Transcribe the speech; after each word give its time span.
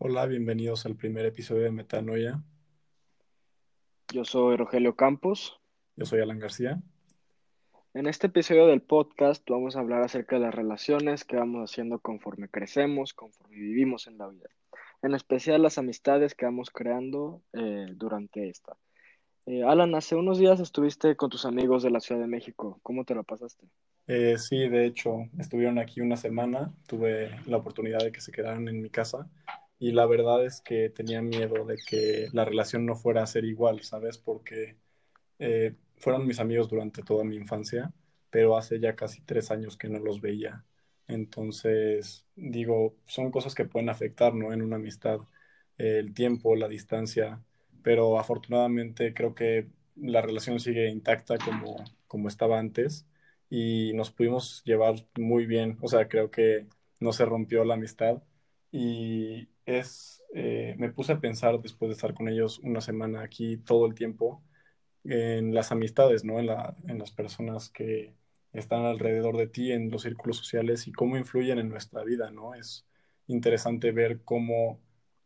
Hola, 0.00 0.26
bienvenidos 0.26 0.86
al 0.86 0.94
primer 0.94 1.26
episodio 1.26 1.64
de 1.64 1.72
Metanoia. 1.72 2.40
Yo 4.14 4.24
soy 4.24 4.56
Rogelio 4.56 4.94
Campos. 4.94 5.58
Yo 5.96 6.06
soy 6.06 6.20
Alan 6.20 6.38
García. 6.38 6.80
En 7.94 8.06
este 8.06 8.28
episodio 8.28 8.68
del 8.68 8.80
podcast 8.80 9.42
vamos 9.50 9.74
a 9.74 9.80
hablar 9.80 10.02
acerca 10.02 10.36
de 10.36 10.42
las 10.42 10.54
relaciones 10.54 11.24
que 11.24 11.34
vamos 11.34 11.68
haciendo 11.68 11.98
conforme 11.98 12.48
crecemos, 12.48 13.12
conforme 13.12 13.56
vivimos 13.56 14.06
en 14.06 14.18
la 14.18 14.28
vida. 14.28 14.48
En 15.02 15.16
especial 15.16 15.62
las 15.62 15.78
amistades 15.78 16.36
que 16.36 16.44
vamos 16.44 16.70
creando 16.70 17.42
eh, 17.52 17.86
durante 17.96 18.48
esta. 18.48 18.76
Eh, 19.46 19.64
Alan, 19.64 19.96
hace 19.96 20.14
unos 20.14 20.38
días 20.38 20.60
estuviste 20.60 21.16
con 21.16 21.28
tus 21.28 21.44
amigos 21.44 21.82
de 21.82 21.90
la 21.90 21.98
Ciudad 21.98 22.20
de 22.20 22.28
México. 22.28 22.78
¿Cómo 22.84 23.04
te 23.04 23.16
lo 23.16 23.24
pasaste? 23.24 23.66
Eh, 24.06 24.38
sí, 24.38 24.68
de 24.68 24.86
hecho, 24.86 25.24
estuvieron 25.40 25.80
aquí 25.80 26.00
una 26.00 26.16
semana. 26.16 26.72
Tuve 26.86 27.32
la 27.46 27.56
oportunidad 27.56 27.98
de 27.98 28.12
que 28.12 28.20
se 28.20 28.30
quedaran 28.30 28.68
en 28.68 28.80
mi 28.80 28.90
casa 28.90 29.28
y 29.78 29.92
la 29.92 30.06
verdad 30.06 30.44
es 30.44 30.60
que 30.60 30.90
tenía 30.90 31.22
miedo 31.22 31.64
de 31.64 31.76
que 31.86 32.28
la 32.32 32.44
relación 32.44 32.86
no 32.86 32.96
fuera 32.96 33.22
a 33.22 33.26
ser 33.26 33.44
igual, 33.44 33.82
¿sabes? 33.82 34.18
Porque 34.18 34.76
eh, 35.38 35.74
fueron 35.96 36.26
mis 36.26 36.40
amigos 36.40 36.68
durante 36.68 37.02
toda 37.02 37.24
mi 37.24 37.36
infancia, 37.36 37.92
pero 38.30 38.56
hace 38.56 38.80
ya 38.80 38.96
casi 38.96 39.22
tres 39.22 39.50
años 39.50 39.76
que 39.76 39.88
no 39.88 39.98
los 40.00 40.20
veía. 40.20 40.64
Entonces, 41.06 42.26
digo, 42.36 42.96
son 43.06 43.30
cosas 43.30 43.54
que 43.54 43.64
pueden 43.64 43.88
afectar, 43.88 44.34
¿no? 44.34 44.52
En 44.52 44.62
una 44.62 44.76
amistad, 44.76 45.20
eh, 45.78 45.98
el 46.00 46.14
tiempo, 46.14 46.56
la 46.56 46.68
distancia, 46.68 47.42
pero 47.82 48.18
afortunadamente 48.18 49.14
creo 49.14 49.34
que 49.34 49.68
la 49.96 50.20
relación 50.22 50.60
sigue 50.60 50.88
intacta 50.90 51.38
como, 51.38 51.76
como 52.06 52.28
estaba 52.28 52.58
antes 52.58 53.06
y 53.50 53.92
nos 53.94 54.10
pudimos 54.10 54.62
llevar 54.64 55.06
muy 55.16 55.46
bien, 55.46 55.78
o 55.80 55.88
sea, 55.88 56.08
creo 56.08 56.30
que 56.30 56.66
no 57.00 57.12
se 57.12 57.24
rompió 57.24 57.64
la 57.64 57.74
amistad 57.74 58.22
y 58.72 59.48
es, 59.68 60.22
eh, 60.34 60.74
me 60.78 60.90
puse 60.90 61.12
a 61.12 61.20
pensar 61.20 61.60
después 61.60 61.90
de 61.90 61.94
estar 61.94 62.14
con 62.14 62.28
ellos 62.28 62.58
una 62.60 62.80
semana 62.80 63.22
aquí 63.22 63.58
todo 63.58 63.86
el 63.86 63.94
tiempo 63.94 64.42
en 65.04 65.54
las 65.54 65.72
amistades, 65.72 66.24
¿no? 66.24 66.38
En 66.40 66.46
la, 66.46 66.76
en 66.88 66.98
las 66.98 67.12
personas 67.12 67.70
que 67.70 68.14
están 68.52 68.84
alrededor 68.86 69.36
de 69.36 69.48
ti, 69.48 69.72
en 69.72 69.90
los 69.90 70.02
círculos 70.02 70.38
sociales 70.38 70.86
y 70.88 70.92
cómo 70.92 71.16
influyen 71.18 71.58
en 71.58 71.68
nuestra 71.68 72.04
vida, 72.04 72.30
¿no? 72.30 72.54
Es 72.54 72.86
interesante 73.28 73.92
ver 73.92 74.22
cómo 74.24 74.80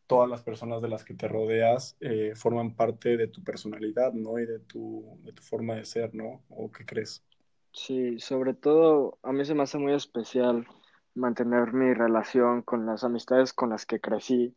todas 0.06 0.28
las 0.30 0.42
personas 0.42 0.82
de 0.82 0.88
las 0.88 1.04
que 1.04 1.14
te 1.14 1.28
rodeas 1.28 1.96
eh, 2.00 2.34
forman 2.36 2.74
parte 2.76 3.16
de 3.16 3.28
tu 3.28 3.42
personalidad, 3.44 4.12
¿no? 4.14 4.38
Y 4.38 4.46
de 4.46 4.60
tu, 4.60 5.18
de 5.24 5.32
tu 5.32 5.42
forma 5.42 5.76
de 5.76 5.84
ser, 5.84 6.14
¿no? 6.14 6.44
¿O 6.50 6.70
qué 6.72 6.84
crees? 6.86 7.24
Sí, 7.72 8.18
sobre 8.18 8.54
todo 8.54 9.18
a 9.22 9.32
mí 9.32 9.44
se 9.44 9.54
me 9.54 9.62
hace 9.62 9.78
muy 9.78 9.92
especial 9.94 10.66
mantener 11.14 11.72
mi 11.72 11.94
relación 11.94 12.62
con 12.62 12.86
las 12.86 13.04
amistades 13.04 13.52
con 13.52 13.70
las 13.70 13.86
que 13.86 14.00
crecí 14.00 14.56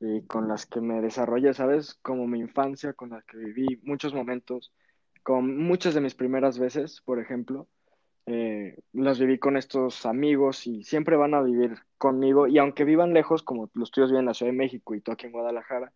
y 0.00 0.26
con 0.26 0.48
las 0.48 0.66
que 0.66 0.80
me 0.80 1.00
desarrollé, 1.00 1.54
¿sabes? 1.54 1.94
Como 2.02 2.26
mi 2.26 2.40
infancia, 2.40 2.92
con 2.92 3.10
las 3.10 3.24
que 3.24 3.38
viví 3.38 3.80
muchos 3.82 4.14
momentos, 4.14 4.72
con 5.22 5.56
muchas 5.56 5.94
de 5.94 6.00
mis 6.00 6.14
primeras 6.14 6.58
veces, 6.58 7.00
por 7.04 7.18
ejemplo, 7.18 7.68
eh, 8.26 8.76
las 8.92 9.18
viví 9.20 9.38
con 9.38 9.56
estos 9.56 10.04
amigos 10.04 10.66
y 10.66 10.82
siempre 10.82 11.16
van 11.16 11.34
a 11.34 11.42
vivir 11.42 11.78
conmigo 11.96 12.48
y 12.48 12.58
aunque 12.58 12.84
vivan 12.84 13.14
lejos, 13.14 13.42
como 13.42 13.70
los 13.74 13.90
tuyos 13.90 14.10
viven 14.10 14.22
en 14.22 14.26
la 14.26 14.34
Ciudad 14.34 14.52
de 14.52 14.58
México 14.58 14.94
y 14.94 15.00
tú 15.00 15.12
aquí 15.12 15.26
en 15.26 15.32
Guadalajara, 15.32 15.92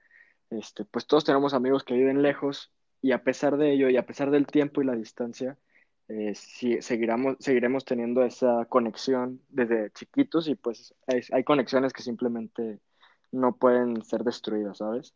este, 0.51 0.85
pues 0.85 1.07
todos 1.07 1.25
tenemos 1.25 1.55
amigos 1.55 1.85
que 1.85 1.95
viven 1.95 2.23
lejos 2.23 2.73
y 3.03 3.13
a 3.13 3.23
pesar 3.23 3.57
de 3.57 3.73
ello 3.73 3.89
y 3.89 3.97
a 3.97 4.07
pesar 4.07 4.31
del 4.31 4.47
tiempo 4.47 4.81
y 4.81 4.85
la 4.85 4.95
distancia, 4.95 5.59
eh, 6.11 6.35
si, 6.35 6.83
seguiremos, 6.83 7.37
seguiremos 7.39 7.85
teniendo 7.85 8.25
esa 8.25 8.65
conexión 8.69 9.41
desde 9.49 9.93
chiquitos 9.93 10.49
y 10.49 10.57
pues 10.57 10.93
hay, 11.07 11.45
conexiones 11.45 11.93
que 11.93 12.03
simplemente 12.03 12.81
no 13.31 13.57
pueden 13.57 14.03
ser 14.03 14.25
destruidas, 14.25 14.79
¿sabes? 14.79 15.15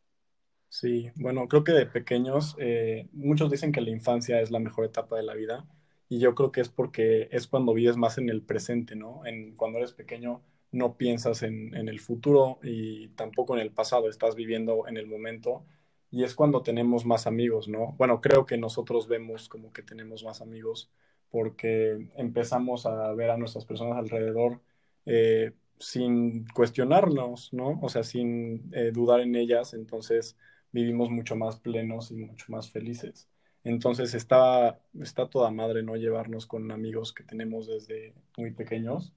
Sí, 0.69 1.11
bueno, 1.17 1.49
creo 1.49 1.65
que 1.65 1.73
de 1.73 1.87
pequeños, 1.87 2.55
eh, 2.61 3.09
muchos 3.13 3.51
dicen 3.51 3.73
que 3.73 3.81
la 3.81 3.91
infancia 3.91 4.41
es 4.41 4.53
la 4.53 4.61
mejor 4.61 4.85
etapa 4.85 5.17
de 5.17 5.25
la 5.25 5.35
vida 5.35 5.67
y 6.09 6.21
yo 6.21 6.37
creo 6.37 6.53
que 6.53 6.61
es 6.61 6.69
porque 6.69 7.29
es 7.33 7.49
cuando 7.49 7.75
vives 7.75 7.97
más 7.97 8.19
en 8.19 8.29
el 8.29 8.43
presente, 8.43 8.95
¿no? 8.95 9.27
En, 9.27 9.57
cuando 9.57 9.79
eres 9.79 9.95
pequeño 9.95 10.43
no 10.71 10.97
piensas 10.97 11.43
en, 11.43 11.75
en 11.75 11.89
el 11.89 11.99
futuro 11.99 12.61
y 12.63 13.09
tampoco 13.09 13.57
en 13.57 13.63
el 13.63 13.73
pasado, 13.73 14.09
estás 14.09 14.37
viviendo 14.37 14.87
en 14.87 14.97
el 14.97 15.09
momento 15.09 15.65
y 16.15 16.23
es 16.23 16.37
cuando 16.37 16.63
tenemos 16.63 17.05
más 17.05 17.27
amigos, 17.27 17.67
¿no? 17.67 17.95
Bueno, 17.99 18.21
creo 18.21 18.47
que 18.47 18.57
nosotros 18.57 19.09
vemos 19.09 19.49
como 19.49 19.73
que 19.73 19.83
tenemos 19.83 20.23
más 20.23 20.41
amigos 20.41 20.93
porque 21.29 22.09
empezamos 22.17 22.87
a 22.87 23.13
ver 23.15 23.31
a 23.31 23.37
nuestras 23.37 23.65
personas 23.65 23.99
alrededor 23.99 24.61
eh, 25.07 25.55
sin 25.81 26.47
cuestionarnos, 26.55 27.53
¿no? 27.53 27.81
O 27.83 27.89
sea, 27.89 28.05
sin 28.05 28.71
eh, 28.73 28.93
dudar 28.93 29.21
en 29.23 29.35
ellas, 29.35 29.75
entonces 29.75 30.37
vivimos 30.71 31.11
mucho 31.11 31.35
más 31.35 31.59
plenos 31.59 32.13
y 32.13 32.15
mucho 32.15 32.47
más 32.49 32.71
felices. 32.71 33.29
Entonces 33.65 34.15
está, 34.15 34.79
está 35.01 35.29
toda 35.29 35.51
madre, 35.51 35.83
¿no? 35.83 35.97
Llevarnos 35.97 36.47
con 36.47 36.71
amigos 36.71 37.13
que 37.13 37.25
tenemos 37.25 37.67
desde 37.67 38.15
muy 38.39 38.53
pequeños, 38.53 39.13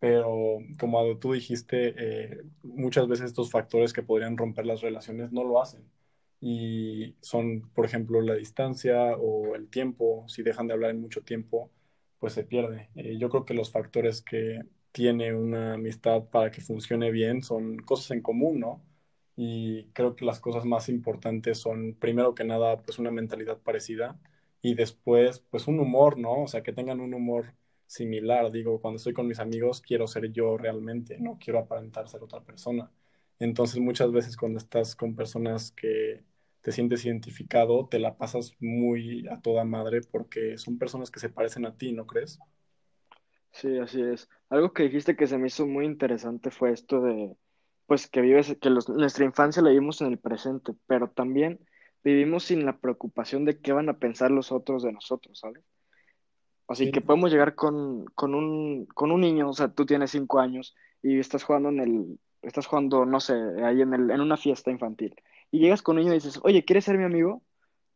pero 0.00 0.58
como 0.80 1.16
tú 1.18 1.34
dijiste, 1.34 1.94
eh, 1.96 2.42
muchas 2.64 3.06
veces 3.06 3.26
estos 3.26 3.50
factores 3.52 3.92
que 3.92 4.02
podrían 4.02 4.36
romper 4.36 4.66
las 4.66 4.80
relaciones 4.80 5.30
no 5.30 5.44
lo 5.44 5.62
hacen 5.62 5.84
y 6.44 7.16
son, 7.20 7.70
por 7.72 7.86
ejemplo, 7.86 8.20
la 8.20 8.34
distancia 8.34 9.16
o 9.16 9.54
el 9.54 9.68
tiempo. 9.70 10.24
Si 10.28 10.42
dejan 10.42 10.66
de 10.66 10.74
hablar 10.74 10.90
en 10.90 11.00
mucho 11.00 11.22
tiempo, 11.22 11.70
pues 12.18 12.32
se 12.34 12.44
pierde. 12.44 12.90
Eh, 12.96 13.16
yo 13.18 13.30
creo 13.30 13.44
que 13.44 13.54
los 13.54 13.70
factores 13.70 14.22
que 14.22 14.60
tiene 14.90 15.34
una 15.34 15.74
amistad 15.74 16.24
para 16.30 16.50
que 16.50 16.60
funcione 16.60 17.10
bien 17.12 17.42
son 17.44 17.78
cosas 17.78 18.10
en 18.10 18.22
común, 18.22 18.58
¿no? 18.60 18.82
Y 19.36 19.84
creo 19.92 20.16
que 20.16 20.24
las 20.24 20.40
cosas 20.40 20.64
más 20.64 20.88
importantes 20.88 21.58
son, 21.58 21.94
primero 21.94 22.34
que 22.34 22.44
nada, 22.44 22.82
pues 22.82 22.98
una 22.98 23.10
mentalidad 23.12 23.58
parecida 23.58 24.18
y 24.60 24.74
después, 24.74 25.40
pues 25.50 25.68
un 25.68 25.78
humor, 25.80 26.18
¿no? 26.18 26.42
O 26.42 26.48
sea, 26.48 26.62
que 26.64 26.72
tengan 26.72 27.00
un 27.00 27.14
humor 27.14 27.54
similar. 27.86 28.50
Digo, 28.52 28.80
cuando 28.80 28.96
estoy 28.96 29.12
con 29.14 29.28
mis 29.28 29.38
amigos, 29.38 29.80
quiero 29.80 30.06
ser 30.08 30.32
yo 30.32 30.56
realmente, 30.58 31.18
no 31.20 31.38
quiero 31.38 31.60
aparentar 31.60 32.08
ser 32.08 32.22
otra 32.22 32.40
persona. 32.42 32.90
Entonces, 33.38 33.80
muchas 33.80 34.12
veces 34.12 34.36
cuando 34.36 34.58
estás 34.58 34.94
con 34.96 35.14
personas 35.16 35.72
que 35.72 36.22
te 36.62 36.72
sientes 36.72 37.04
identificado, 37.04 37.88
te 37.88 37.98
la 38.00 38.16
pasas 38.18 38.54
muy 38.60 39.26
a 39.28 39.40
toda 39.42 39.64
madre 39.64 40.02
porque 40.02 40.58
son 40.58 40.78
personas 40.78 41.10
que 41.10 41.20
se 41.20 41.30
parecen 41.30 41.66
a 41.66 41.76
ti, 41.76 41.92
¿no 41.92 42.06
crees? 42.06 42.38
Sí, 43.52 43.78
así 43.78 44.02
es. 44.02 44.28
Algo 44.48 44.72
que 44.72 44.84
dijiste 44.84 45.16
que 45.16 45.26
se 45.26 45.38
me 45.38 45.46
hizo 45.48 45.66
muy 45.66 45.84
interesante 45.86 46.50
fue 46.50 46.72
esto 46.72 47.00
de, 47.02 47.36
pues 47.86 48.08
que 48.08 48.20
vives, 48.20 48.56
que 48.60 48.70
los- 48.70 48.88
nuestra 48.88 49.24
infancia 49.24 49.62
la 49.62 49.70
vivimos 49.70 50.00
en 50.00 50.08
el 50.08 50.18
presente, 50.18 50.72
pero 50.86 51.10
también 51.10 51.60
vivimos 52.02 52.44
sin 52.44 52.64
la 52.66 52.78
preocupación 52.78 53.44
de 53.44 53.60
qué 53.60 53.72
van 53.72 53.88
a 53.88 53.98
pensar 53.98 54.30
los 54.30 54.52
otros 54.52 54.82
de 54.82 54.92
nosotros, 54.92 55.38
¿sabes? 55.40 55.62
Así 56.68 56.88
Sí, 56.88 56.90
que 56.90 57.00
podemos 57.02 57.30
llegar 57.30 57.54
con, 57.54 58.06
con 58.14 58.34
un, 58.34 58.86
con 58.86 59.10
un 59.12 59.20
niño, 59.20 59.50
o 59.50 59.52
sea, 59.52 59.68
tú 59.72 59.84
tienes 59.86 60.10
cinco 60.12 60.40
años 60.40 60.74
y 61.02 61.18
estás 61.18 61.44
jugando 61.44 61.68
en 61.68 61.80
el, 61.80 62.20
estás 62.42 62.66
jugando, 62.66 63.04
no 63.04 63.20
sé, 63.20 63.34
ahí 63.64 63.82
en 63.82 63.92
el, 63.94 64.10
en 64.10 64.20
una 64.20 64.36
fiesta 64.38 64.70
infantil. 64.70 65.14
Y 65.52 65.60
llegas 65.60 65.82
con 65.82 65.96
niño 65.96 66.12
y 66.12 66.16
dices, 66.16 66.40
oye, 66.44 66.64
¿quieres 66.64 66.86
ser 66.86 66.98
mi 66.98 67.04
amigo? 67.04 67.42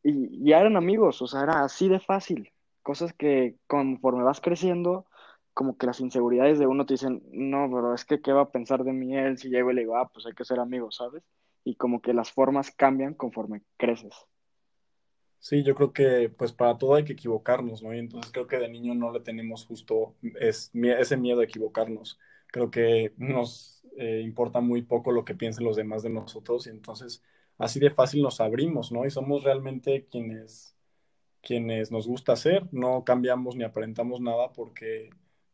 Y 0.04 0.44
ya 0.48 0.60
eran 0.60 0.76
amigos, 0.76 1.22
o 1.22 1.26
sea, 1.26 1.42
era 1.42 1.64
así 1.64 1.88
de 1.88 2.00
fácil. 2.00 2.52
Cosas 2.82 3.12
que 3.14 3.56
conforme 3.66 4.22
vas 4.24 4.40
creciendo, 4.40 5.06
como 5.54 5.78
que 5.78 5.86
las 5.86 6.00
inseguridades 6.00 6.58
de 6.60 6.66
uno 6.68 6.86
te 6.86 6.94
dicen, 6.94 7.22
no, 7.32 7.68
pero 7.72 7.94
es 7.94 8.04
que, 8.04 8.20
¿qué 8.22 8.32
va 8.32 8.42
a 8.42 8.52
pensar 8.52 8.84
de 8.84 8.92
mí 8.92 9.16
él 9.16 9.38
si 9.38 9.50
llego 9.50 9.72
y 9.72 9.74
le 9.74 9.82
digo, 9.82 9.96
ah, 9.96 10.08
pues 10.12 10.26
hay 10.26 10.34
que 10.34 10.44
ser 10.44 10.60
amigos, 10.60 10.96
¿sabes? 10.96 11.24
Y 11.64 11.76
como 11.76 12.02
que 12.02 12.14
las 12.14 12.32
formas 12.32 12.70
cambian 12.72 13.14
conforme 13.14 13.62
creces. 13.78 14.14
sí, 15.38 15.62
yo 15.62 15.74
creo 15.74 15.92
que 15.92 16.28
pues 16.30 16.52
para 16.52 16.78
todo 16.78 16.94
hay 16.94 17.04
que 17.04 17.12
equivocarnos, 17.14 17.82
¿no? 17.82 17.94
Y 17.94 17.98
entonces 17.98 18.32
creo 18.32 18.46
que 18.46 18.58
de 18.58 18.68
niño 18.68 18.94
no 18.94 19.12
le 19.12 19.20
tenemos 19.20 19.66
justo 19.66 20.16
es, 20.40 20.70
ese 20.74 21.16
miedo 21.16 21.40
a 21.40 21.44
equivocarnos. 21.44 22.18
Creo 22.48 22.70
que 22.70 23.14
nos 23.16 23.84
eh, 23.96 24.22
importa 24.24 24.60
muy 24.60 24.82
poco 24.82 25.12
lo 25.12 25.24
que 25.24 25.34
piensen 25.34 25.64
los 25.64 25.76
demás 25.76 26.02
de 26.02 26.10
nosotros 26.10 26.66
y 26.66 26.70
entonces 26.70 27.22
así 27.58 27.80
de 27.80 27.91
fácil 27.91 28.22
nos 28.22 28.41
abrimos, 28.41 28.92
¿no? 28.92 29.06
Y 29.06 29.10
somos 29.10 29.44
realmente 29.44 30.06
quienes 30.10 30.76
quienes 31.47 31.92
nos 31.92 32.08
gusta 32.08 32.32
hacer, 32.32 32.66
no 32.72 33.04
cambiamos 33.04 33.54
ni 33.54 33.62
aparentamos 33.62 34.20
nada 34.20 34.53
porque 34.53 35.10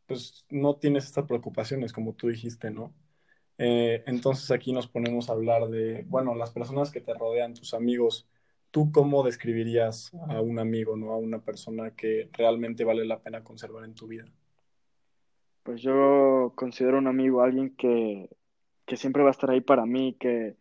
pues 0.06 0.46
no 0.48 0.76
tienes 0.76 1.04
estas 1.04 1.26
preocupaciones 1.26 1.92
como 1.92 2.14
tú 2.14 2.28
dijiste, 2.28 2.70
¿no? 2.70 2.94
Eh, 3.58 4.02
entonces 4.06 4.50
aquí 4.50 4.72
nos 4.72 4.88
ponemos 4.88 5.28
a 5.28 5.34
hablar 5.34 5.68
de, 5.68 6.04
bueno, 6.08 6.34
las 6.34 6.50
personas 6.50 6.90
que 6.90 7.02
te 7.02 7.12
rodean, 7.12 7.52
tus 7.52 7.74
amigos, 7.74 8.26
¿tú 8.70 8.90
cómo 8.90 9.22
describirías 9.22 10.10
a 10.28 10.40
un 10.40 10.58
amigo, 10.58 10.96
¿no? 10.96 11.12
A 11.12 11.18
una 11.18 11.40
persona 11.40 11.90
que 11.90 12.30
realmente 12.32 12.84
vale 12.84 13.04
la 13.04 13.20
pena 13.20 13.44
conservar 13.44 13.84
en 13.84 13.94
tu 13.94 14.06
vida? 14.06 14.24
Pues 15.62 15.82
yo 15.82 16.54
considero 16.56 16.96
un 16.96 17.06
amigo 17.06 17.42
alguien 17.42 17.76
que, 17.76 18.30
que 18.86 18.96
siempre 18.96 19.22
va 19.22 19.28
a 19.28 19.32
estar 19.32 19.50
ahí 19.50 19.60
para 19.60 19.84
mí, 19.84 20.16
que 20.18 20.56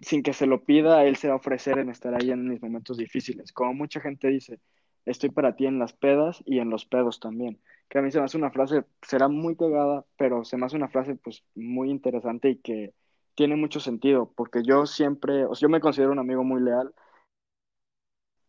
sin 0.00 0.22
que 0.22 0.32
se 0.32 0.46
lo 0.46 0.64
pida, 0.64 1.04
él 1.04 1.16
se 1.16 1.28
va 1.28 1.34
a 1.34 1.38
ofrecer 1.38 1.78
en 1.78 1.90
estar 1.90 2.14
ahí 2.14 2.30
en 2.30 2.48
mis 2.48 2.62
momentos 2.62 2.96
difíciles. 2.96 3.52
Como 3.52 3.74
mucha 3.74 4.00
gente 4.00 4.28
dice, 4.28 4.60
estoy 5.04 5.30
para 5.30 5.56
ti 5.56 5.66
en 5.66 5.78
las 5.78 5.92
pedas 5.92 6.42
y 6.46 6.58
en 6.58 6.70
los 6.70 6.86
pedos 6.86 7.20
también. 7.20 7.60
Que 7.88 7.98
a 7.98 8.02
mí 8.02 8.10
se 8.10 8.18
me 8.18 8.24
hace 8.26 8.36
una 8.36 8.50
frase, 8.50 8.84
será 9.02 9.28
muy 9.28 9.54
pegada, 9.54 10.04
pero 10.16 10.44
se 10.44 10.56
me 10.56 10.66
hace 10.66 10.76
una 10.76 10.88
frase 10.88 11.14
pues 11.16 11.44
muy 11.54 11.90
interesante 11.90 12.50
y 12.50 12.56
que, 12.58 12.94
tiene 13.38 13.54
mucho 13.54 13.78
sentido, 13.78 14.32
porque 14.34 14.64
yo 14.64 14.84
siempre, 14.84 15.44
o 15.44 15.54
sea, 15.54 15.68
yo 15.68 15.70
me 15.70 15.80
considero 15.80 16.10
un 16.10 16.18
amigo 16.18 16.42
muy 16.42 16.60
leal, 16.60 16.92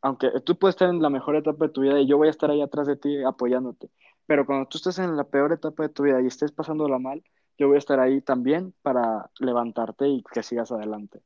aunque 0.01 0.31
tú 0.43 0.57
puedes 0.57 0.73
estar 0.73 0.89
en 0.89 0.99
la 1.01 1.11
mejor 1.11 1.35
etapa 1.35 1.67
de 1.67 1.71
tu 1.71 1.81
vida 1.81 1.99
y 1.99 2.07
yo 2.07 2.17
voy 2.17 2.27
a 2.27 2.31
estar 2.31 2.49
ahí 2.49 2.61
atrás 2.61 2.87
de 2.87 2.95
ti 2.95 3.23
apoyándote, 3.23 3.91
pero 4.25 4.47
cuando 4.47 4.67
tú 4.67 4.77
estés 4.79 4.97
en 4.97 5.15
la 5.15 5.25
peor 5.25 5.53
etapa 5.53 5.83
de 5.83 5.89
tu 5.89 6.03
vida 6.03 6.19
y 6.21 6.25
estés 6.25 6.51
pasándola 6.51 6.97
mal, 6.97 7.23
yo 7.59 7.67
voy 7.67 7.75
a 7.75 7.79
estar 7.79 7.99
ahí 7.99 8.19
también 8.21 8.73
para 8.81 9.29
levantarte 9.39 10.07
y 10.07 10.23
que 10.23 10.41
sigas 10.41 10.71
adelante. 10.71 11.21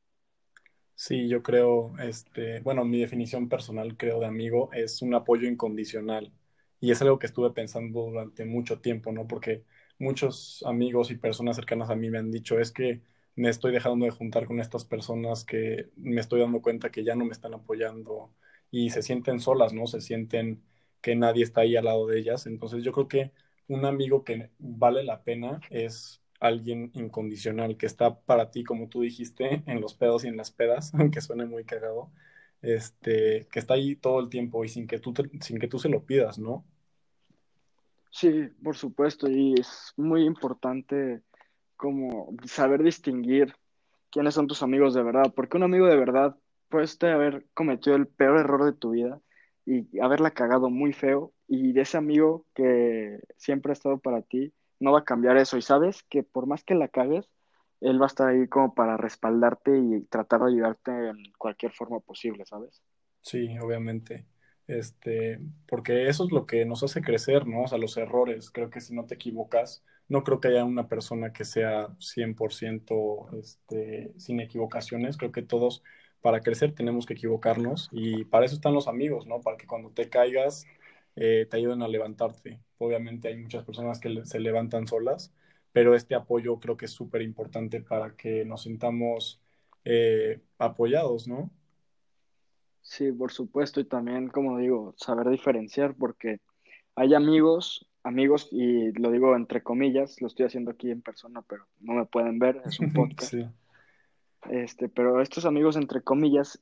Sí, 0.96 1.28
yo 1.28 1.42
creo, 1.44 1.94
este, 2.00 2.60
bueno, 2.62 2.86
mi 2.86 3.00
definición 3.02 3.50
personal, 3.50 3.98
creo, 3.98 4.20
de 4.20 4.28
amigo 4.28 4.70
es 4.74 5.02
un 5.02 5.14
apoyo 5.16 5.48
incondicional. 5.48 6.32
Y 6.80 6.92
es 6.92 7.02
algo 7.02 7.18
que 7.20 7.26
estuve 7.28 7.52
pensando 7.52 8.02
durante 8.04 8.46
mucho 8.46 8.80
tiempo, 8.80 9.12
¿no? 9.12 9.28
Porque 9.28 9.64
muchos 10.00 10.64
amigos 10.66 11.12
y 11.12 11.16
personas 11.16 11.56
cercanas 11.56 11.90
a 11.90 11.96
mí 11.96 12.10
me 12.10 12.20
han 12.20 12.32
dicho, 12.32 12.60
es 12.60 12.72
que 12.72 13.02
me 13.36 13.50
estoy 13.50 13.72
dejando 13.74 14.06
de 14.06 14.12
juntar 14.12 14.46
con 14.46 14.60
estas 14.60 14.86
personas 14.86 15.44
que 15.46 15.90
me 15.98 16.22
estoy 16.22 16.42
dando 16.42 16.62
cuenta 16.62 16.92
que 16.92 17.04
ya 17.04 17.16
no 17.16 17.26
me 17.26 17.32
están 17.32 17.54
apoyando 17.54 18.34
y 18.72 18.90
se 18.92 19.02
sienten 19.02 19.40
solas, 19.40 19.74
¿no? 19.74 19.88
Se 19.88 20.02
sienten 20.02 20.64
que 21.02 21.16
nadie 21.16 21.44
está 21.44 21.62
ahí 21.62 21.76
al 21.76 21.86
lado 21.86 22.08
de 22.08 22.20
ellas. 22.20 22.46
Entonces 22.46 22.84
yo 22.84 22.92
creo 22.94 23.08
que 23.08 23.32
un 23.68 23.86
amigo 23.86 24.24
que 24.24 24.52
vale 24.60 25.04
la 25.04 25.24
pena 25.24 25.60
es 25.70 26.22
alguien 26.44 26.92
incondicional, 26.94 27.78
que 27.78 27.86
está 27.86 28.20
para 28.20 28.52
ti, 28.52 28.66
como 28.66 28.90
tú 28.90 29.02
dijiste, 29.02 29.64
en 29.66 29.80
los 29.80 29.94
pedos 29.94 30.26
y 30.26 30.28
en 30.28 30.36
las 30.36 30.52
pedas, 30.52 30.94
aunque 31.00 31.22
suene 31.22 31.46
muy 31.46 31.64
cagado, 31.64 32.12
este, 32.62 33.48
que 33.52 33.60
está 33.60 33.76
ahí 33.76 33.96
todo 33.96 34.20
el 34.20 34.30
tiempo 34.30 34.64
y 34.66 34.70
sin 34.70 34.86
que 34.86 35.00
tú, 35.00 35.14
sin 35.40 35.58
que 35.58 35.68
tú 35.68 35.80
se 35.80 35.90
lo 35.90 36.04
pidas, 36.04 36.38
¿no? 36.38 36.66
Sí, 38.12 38.50
por 38.62 38.76
supuesto, 38.76 39.28
y 39.30 39.54
es 39.54 39.94
muy 39.98 40.24
importante 40.24 41.22
como 41.78 42.36
saber 42.46 42.84
distinguir 42.84 43.56
quiénes 44.12 44.36
son 44.36 44.48
tus 44.48 44.62
amigos 44.64 44.94
de 44.94 45.02
verdad, 45.02 45.34
porque 45.36 45.58
un 45.58 45.64
amigo 45.64 45.88
de 45.88 45.98
verdad 45.98 46.36
puede 46.70 47.12
haber 47.12 47.46
cometido 47.54 47.96
el 47.96 48.08
peor 48.08 48.40
error 48.40 48.66
de 48.66 48.74
tu 48.74 48.92
vida 48.92 49.20
y 49.66 50.00
haberla 50.00 50.32
cagado 50.32 50.70
muy 50.70 50.92
feo, 50.92 51.32
y 51.48 51.72
de 51.72 51.82
ese 51.82 51.98
amigo 51.98 52.46
que 52.54 53.20
siempre 53.38 53.72
ha 53.72 53.74
estado 53.74 53.98
para 53.98 54.22
ti, 54.22 54.54
no 54.84 54.92
va 54.92 55.00
a 55.00 55.06
cambiar 55.06 55.38
eso. 55.38 55.58
Y 55.58 55.62
sabes 55.62 56.04
que 56.04 56.24
por 56.24 56.46
más 56.46 56.64
que 56.64 56.76
la 56.76 56.90
cagues, 56.90 57.30
él 57.80 58.00
va 58.00 58.06
a 58.06 58.08
estar 58.08 58.30
ahí 58.30 58.48
como 58.48 58.74
para 58.76 58.98
respaldarte 58.98 59.78
y 59.78 60.02
tratar 60.06 60.42
de 60.42 60.52
ayudarte 60.52 60.92
en 60.92 61.18
cualquier 61.38 61.72
forma 61.72 62.00
posible, 62.00 62.46
¿sabes? 62.46 62.84
Sí, 63.22 63.58
obviamente. 63.60 64.28
Este, 64.68 65.40
porque 65.68 66.08
eso 66.08 66.26
es 66.26 66.32
lo 66.32 66.46
que 66.46 66.66
nos 66.66 66.84
hace 66.84 67.02
crecer, 67.02 67.48
¿no? 67.48 67.64
O 67.64 67.68
sea, 67.68 67.78
los 67.78 67.98
errores. 67.98 68.52
Creo 68.52 68.70
que 68.70 68.82
si 68.82 68.94
no 68.94 69.06
te 69.06 69.16
equivocas, 69.16 69.84
no 70.08 70.24
creo 70.24 70.40
que 70.40 70.50
haya 70.50 70.64
una 70.66 70.88
persona 70.88 71.34
que 71.34 71.46
sea 71.46 71.90
100% 72.00 73.30
este, 73.40 74.14
sin 74.18 74.40
equivocaciones. 74.40 75.18
Creo 75.18 75.32
que 75.32 75.42
todos, 75.42 75.84
para 76.22 76.42
crecer, 76.42 76.74
tenemos 76.74 77.06
que 77.06 77.14
equivocarnos 77.14 77.90
y 77.92 78.26
para 78.26 78.46
eso 78.46 78.56
están 78.56 78.74
los 78.74 78.88
amigos, 78.88 79.28
¿no? 79.28 79.42
Para 79.42 79.58
que 79.58 79.68
cuando 79.68 79.92
te 79.92 80.10
caigas, 80.10 80.66
eh, 81.16 81.48
te 81.50 81.58
ayuden 81.58 81.82
a 81.82 81.88
levantarte. 81.88 82.60
Obviamente 82.84 83.28
hay 83.28 83.38
muchas 83.38 83.64
personas 83.64 84.00
que 84.00 84.26
se 84.26 84.40
levantan 84.40 84.88
solas, 84.88 85.34
pero 85.72 85.96
este 85.96 86.16
apoyo 86.16 86.60
creo 86.60 86.78
que 86.78 86.86
es 86.86 86.92
súper 86.92 87.22
importante 87.22 87.82
para 87.82 88.16
que 88.16 88.46
nos 88.46 88.64
sintamos 88.64 89.42
eh, 89.86 90.40
apoyados, 90.58 91.28
¿no? 91.28 91.52
Sí, 92.82 93.12
por 93.12 93.32
supuesto, 93.32 93.80
y 93.80 93.86
también, 93.86 94.28
como 94.28 94.58
digo, 94.58 94.94
saber 94.98 95.30
diferenciar, 95.30 95.96
porque 95.96 96.40
hay 96.96 97.14
amigos, 97.14 97.88
amigos, 98.04 98.50
y 98.52 98.92
lo 99.00 99.10
digo 99.10 99.36
entre 99.36 99.64
comillas, 99.64 100.22
lo 100.22 100.28
estoy 100.28 100.46
haciendo 100.46 100.72
aquí 100.72 100.92
en 100.92 101.02
persona, 101.02 101.42
pero 101.42 101.66
no 101.80 101.94
me 101.94 102.06
pueden 102.06 102.40
ver, 102.40 102.62
es 102.66 102.80
un 102.80 102.94
podcast. 102.94 103.32
Sí. 103.32 103.48
Este, 104.50 104.90
pero 104.90 105.22
estos 105.22 105.46
amigos, 105.46 105.78
entre 105.78 106.02
comillas, 106.02 106.62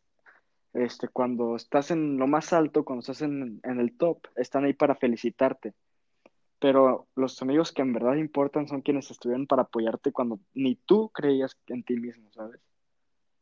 este, 0.73 1.07
cuando 1.07 1.55
estás 1.55 1.91
en 1.91 2.17
lo 2.17 2.27
más 2.27 2.53
alto, 2.53 2.85
cuando 2.85 3.01
estás 3.01 3.23
en, 3.23 3.59
en 3.63 3.79
el 3.79 3.97
top, 3.97 4.27
están 4.35 4.63
ahí 4.63 4.73
para 4.73 4.95
felicitarte. 4.95 5.73
Pero 6.61 7.09
los 7.17 7.41
amigos 7.43 7.73
que 7.73 7.83
en 7.83 7.93
verdad 7.93 8.15
importan 8.15 8.69
son 8.69 8.83
quienes 8.83 9.11
estuvieron 9.11 9.47
para 9.47 9.63
apoyarte 9.63 10.13
cuando 10.13 10.39
ni 10.55 10.77
tú 10.77 11.11
creías 11.11 11.57
en 11.67 11.83
ti 11.83 11.97
mismo, 11.97 12.31
¿sabes? 12.33 12.61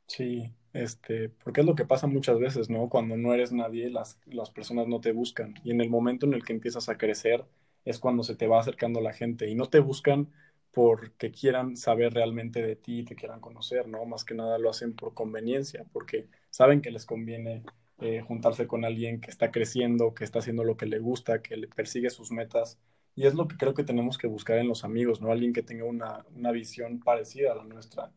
Sí, 0.08 0.54
este, 0.74 1.30
porque 1.30 1.62
es 1.62 1.68
lo 1.68 1.76
que 1.76 1.86
pasa 1.86 2.08
muchas 2.08 2.40
veces, 2.40 2.70
¿no? 2.70 2.90
Cuando 2.90 3.16
no 3.18 3.34
eres 3.34 3.52
nadie, 3.52 3.90
las, 3.92 4.20
las 4.26 4.50
personas 4.52 4.88
no 4.88 5.02
te 5.02 5.12
buscan. 5.12 5.56
Y 5.64 5.72
en 5.72 5.82
el 5.82 5.90
momento 5.90 6.26
en 6.26 6.34
el 6.34 6.44
que 6.44 6.54
empiezas 6.54 6.90
a 6.90 6.98
crecer, 6.98 7.46
es 7.86 8.00
cuando 8.00 8.24
se 8.24 8.36
te 8.36 8.48
va 8.48 8.60
acercando 8.60 9.02
la 9.02 9.14
gente. 9.14 9.50
Y 9.50 9.56
no 9.56 9.68
te 9.68 9.80
buscan 9.80 10.32
porque 10.72 11.32
quieran 11.32 11.78
saber 11.78 12.14
realmente 12.14 12.62
de 12.62 12.76
ti 12.76 13.04
te 13.04 13.16
quieran 13.16 13.40
conocer, 13.42 13.88
¿no? 13.88 14.06
Más 14.06 14.26
que 14.26 14.36
nada 14.36 14.58
lo 14.60 14.70
hacen 14.70 14.96
por 14.96 15.14
conveniencia, 15.14 15.86
porque 15.94 16.28
saben 16.50 16.82
que 16.82 16.92
les 16.92 17.06
conviene 17.06 17.64
eh, 18.00 18.22
juntarse 18.22 18.68
con 18.68 18.86
alguien 18.86 19.22
que 19.22 19.30
está 19.32 19.52
creciendo, 19.52 20.14
que 20.16 20.24
está 20.24 20.40
haciendo 20.40 20.64
lo 20.64 20.78
que 20.78 20.86
le 20.88 21.00
gusta, 21.00 21.42
que 21.42 21.58
le 21.58 21.68
persigue 21.68 22.10
sus 22.10 22.32
metas. 22.32 22.80
Y 23.16 23.26
es 23.26 23.34
lo 23.34 23.48
que 23.48 23.58
creo 23.58 23.74
que 23.74 23.84
tenemos 23.84 24.18
que 24.18 24.28
buscar 24.28 24.58
en 24.60 24.68
los 24.68 24.84
amigos, 24.84 25.22
¿no? 25.22 25.32
Alguien 25.32 25.54
que 25.54 25.64
tenga 25.64 25.86
una, 25.86 26.26
una 26.36 26.52
visión 26.52 27.00
parecida 27.00 27.52
a 27.52 27.56
la 27.56 27.64
nuestra. 27.66 28.12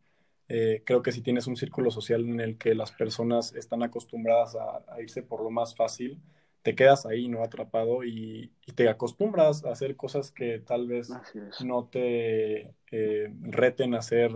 Eh, 0.49 0.83
creo 0.85 1.03
que 1.03 1.12
si 1.12 1.23
tienes 1.23 1.47
un 1.47 1.56
círculo 1.56 1.91
social 1.91 2.23
en 2.29 2.41
el 2.41 2.59
que 2.59 2.75
las 2.75 2.93
personas 2.93 3.55
están 3.55 3.83
acostumbradas 3.83 4.56
a 4.56 5.00
irse 5.00 5.23
por 5.23 5.43
lo 5.43 5.50
más 5.50 5.75
fácil, 5.75 6.23
te 6.62 6.75
quedas 6.75 7.06
ahí, 7.06 7.29
¿no? 7.29 7.43
Atrapado 7.43 8.05
y, 8.05 8.53
te 8.75 8.89
acostumbras 8.89 9.65
a 9.65 9.73
hacer 9.73 9.97
cosas 9.97 10.31
que 10.31 10.61
tal 10.61 10.87
vez 10.87 11.11
no 11.65 11.88
te 11.88 12.75
eh, 12.91 13.35
reten 13.41 13.95
a 13.95 13.99
hacer, 13.99 14.33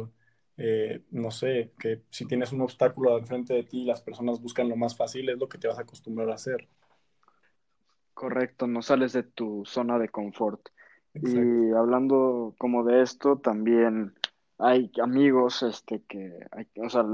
eh, 0.57 1.03
no 1.11 1.31
sé, 1.31 1.73
que 1.79 2.03
si 2.11 2.27
tienes 2.27 2.53
un 2.53 2.61
obstáculo 2.61 3.19
enfrente 3.19 3.55
de 3.55 3.63
ti 3.63 3.83
y 3.83 3.87
las 3.87 4.03
personas 4.03 4.41
buscan 4.43 4.69
lo 4.69 4.77
más 4.77 4.97
fácil, 4.97 5.29
es 5.29 5.39
lo 5.39 5.49
que 5.49 5.59
te 5.59 5.69
vas 5.69 5.79
a 5.79 5.83
acostumbrar 5.83 6.31
a 6.31 6.35
hacer. 6.35 6.69
Correcto, 8.17 8.67
no 8.67 8.81
sales 8.81 9.13
de 9.13 9.25
tu 9.25 9.67
zona 9.67 9.99
de 9.99 10.09
confort. 10.09 10.71
Y 11.13 11.71
hablando 11.73 12.55
como 12.57 12.83
de 12.83 13.03
esto, 13.03 13.37
también 13.37 14.15
hay 14.57 14.91
amigos, 15.03 15.63
este, 15.63 16.01
que, 16.09 16.33
hay, 16.51 16.67
o 16.77 16.89
sea, 16.89 17.05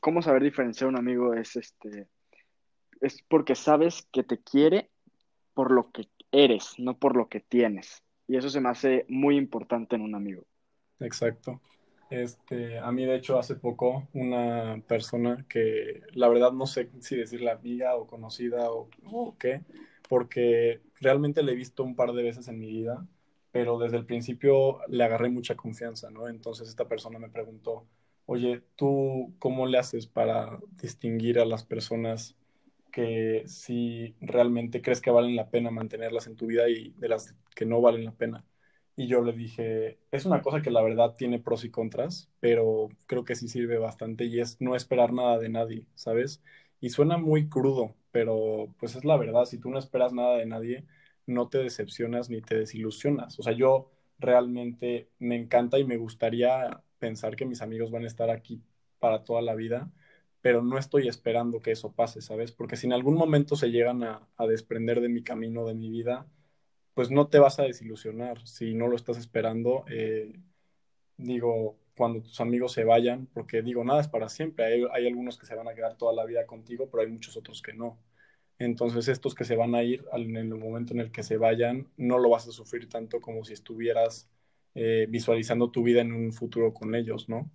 cómo 0.00 0.22
saber 0.22 0.42
diferenciar 0.42 0.88
un 0.88 0.96
amigo 0.96 1.34
es, 1.34 1.56
este, 1.56 2.08
es 3.02 3.22
porque 3.28 3.54
sabes 3.54 4.08
que 4.10 4.22
te 4.22 4.38
quiere 4.38 4.88
por 5.52 5.70
lo 5.70 5.90
que 5.90 6.08
eres, 6.32 6.78
no 6.78 6.96
por 6.96 7.16
lo 7.16 7.28
que 7.28 7.40
tienes. 7.40 8.02
Y 8.26 8.38
eso 8.38 8.48
se 8.48 8.62
me 8.62 8.70
hace 8.70 9.04
muy 9.10 9.36
importante 9.36 9.96
en 9.96 10.00
un 10.00 10.14
amigo. 10.14 10.46
Exacto. 11.00 11.60
Este, 12.08 12.78
a 12.78 12.90
mí, 12.92 13.04
de 13.04 13.16
hecho, 13.16 13.38
hace 13.38 13.56
poco 13.56 14.08
una 14.14 14.80
persona 14.88 15.44
que 15.50 16.00
la 16.14 16.28
verdad 16.28 16.52
no 16.52 16.66
sé 16.66 16.88
si 17.00 17.14
decirle 17.14 17.50
amiga 17.50 17.94
o 17.96 18.06
conocida 18.06 18.70
o, 18.70 18.88
o 19.04 19.36
qué, 19.38 19.60
porque 20.08 20.80
realmente 21.00 21.42
le 21.42 21.52
he 21.52 21.56
visto 21.56 21.84
un 21.84 21.96
par 21.96 22.12
de 22.12 22.22
veces 22.22 22.48
en 22.48 22.58
mi 22.58 22.68
vida, 22.68 23.06
pero 23.52 23.78
desde 23.78 23.96
el 23.96 24.06
principio 24.06 24.80
le 24.88 25.04
agarré 25.04 25.30
mucha 25.30 25.56
confianza, 25.56 26.10
¿no? 26.10 26.28
Entonces 26.28 26.68
esta 26.68 26.88
persona 26.88 27.18
me 27.18 27.30
preguntó, 27.30 27.86
oye, 28.26 28.62
¿tú 28.76 29.34
cómo 29.38 29.66
le 29.66 29.78
haces 29.78 30.06
para 30.06 30.58
distinguir 30.80 31.38
a 31.38 31.44
las 31.46 31.64
personas 31.64 32.36
que 32.96 33.42
si 33.46 34.16
realmente 34.22 34.80
crees 34.80 35.02
que 35.02 35.10
valen 35.10 35.36
la 35.36 35.50
pena 35.50 35.70
mantenerlas 35.70 36.26
en 36.28 36.36
tu 36.36 36.46
vida 36.46 36.66
y 36.70 36.94
de 36.96 37.08
las 37.10 37.34
que 37.54 37.66
no 37.66 37.82
valen 37.82 38.06
la 38.06 38.12
pena. 38.12 38.46
Y 38.96 39.06
yo 39.06 39.22
le 39.22 39.34
dije, 39.34 39.98
es 40.10 40.24
una 40.24 40.40
cosa 40.40 40.62
que 40.62 40.70
la 40.70 40.80
verdad 40.82 41.14
tiene 41.14 41.38
pros 41.38 41.64
y 41.64 41.70
contras, 41.70 42.30
pero 42.40 42.88
creo 43.06 43.24
que 43.26 43.34
sí 43.34 43.48
sirve 43.48 43.76
bastante 43.76 44.24
y 44.24 44.40
es 44.40 44.60
no 44.62 44.74
esperar 44.74 45.12
nada 45.12 45.38
de 45.38 45.50
nadie, 45.50 45.86
¿sabes? 45.94 46.42
Y 46.80 46.88
suena 46.88 47.18
muy 47.18 47.50
crudo, 47.50 47.94
pero 48.16 48.74
pues 48.78 48.96
es 48.96 49.04
la 49.04 49.18
verdad, 49.18 49.44
si 49.44 49.58
tú 49.58 49.68
no 49.68 49.78
esperas 49.78 50.14
nada 50.14 50.38
de 50.38 50.46
nadie, 50.46 50.86
no 51.26 51.50
te 51.50 51.58
decepcionas 51.58 52.30
ni 52.30 52.40
te 52.40 52.56
desilusionas. 52.56 53.38
O 53.38 53.42
sea, 53.42 53.52
yo 53.52 53.90
realmente 54.18 55.10
me 55.18 55.36
encanta 55.36 55.78
y 55.78 55.84
me 55.84 55.98
gustaría 55.98 56.82
pensar 56.98 57.36
que 57.36 57.44
mis 57.44 57.60
amigos 57.60 57.90
van 57.90 58.04
a 58.04 58.06
estar 58.06 58.30
aquí 58.30 58.62
para 58.98 59.22
toda 59.22 59.42
la 59.42 59.54
vida 59.54 59.90
pero 60.40 60.62
no 60.62 60.78
estoy 60.78 61.08
esperando 61.08 61.60
que 61.60 61.72
eso 61.72 61.92
pase, 61.92 62.22
¿sabes? 62.22 62.52
Porque 62.52 62.76
si 62.76 62.86
en 62.86 62.94
algún 62.94 63.16
momento 63.16 63.54
se 63.54 63.70
llegan 63.70 64.02
a, 64.04 64.26
desprender 64.48 65.02
de 65.02 65.10
mi 65.10 65.22
camino, 65.22 65.66
de 65.66 65.74
mi 65.74 65.90
vida, 65.90 66.26
pues 66.94 67.10
no 67.10 67.28
te 67.28 67.38
vas 67.38 67.58
a 67.58 67.64
desilusionar 67.64 68.46
si 68.46 68.72
no 68.74 68.88
lo 68.88 68.96
estás 68.96 69.18
esperando. 69.18 69.84
Eh, 69.90 70.40
digo, 71.18 71.76
cuando 71.96 72.20
tus 72.22 72.40
amigos 72.40 72.72
se 72.72 72.84
vayan, 72.84 73.26
porque 73.32 73.62
digo, 73.62 73.84
nada 73.84 74.00
es 74.00 74.08
para 74.08 74.28
siempre. 74.28 74.66
Hay, 74.66 74.84
hay, 74.92 75.06
algunos 75.06 75.38
que 75.38 75.46
se 75.46 75.54
van 75.54 75.68
a 75.68 75.74
quedar 75.74 75.96
toda 75.96 76.12
la 76.12 76.24
vida 76.24 76.46
contigo, 76.46 76.88
pero 76.90 77.02
hay 77.02 77.08
muchos 77.08 77.36
otros 77.36 77.62
que 77.62 77.72
no. 77.72 77.98
Entonces, 78.58 79.08
estos 79.08 79.34
que 79.34 79.44
se 79.44 79.56
van 79.56 79.74
a 79.74 79.82
ir 79.82 80.04
en 80.12 80.36
el 80.36 80.54
momento 80.54 80.94
en 80.94 81.00
el 81.00 81.10
que 81.10 81.22
se 81.22 81.36
vayan, 81.36 81.88
no 81.96 82.18
lo 82.18 82.30
vas 82.30 82.48
a 82.48 82.52
sufrir 82.52 82.88
tanto 82.88 83.20
como 83.20 83.44
si 83.44 83.52
estuvieras 83.52 84.30
eh, 84.74 85.06
visualizando 85.08 85.70
tu 85.70 85.82
vida 85.82 86.00
en 86.02 86.12
un 86.12 86.32
futuro 86.32 86.72
con 86.72 86.94
ellos, 86.94 87.28
¿no? 87.28 87.50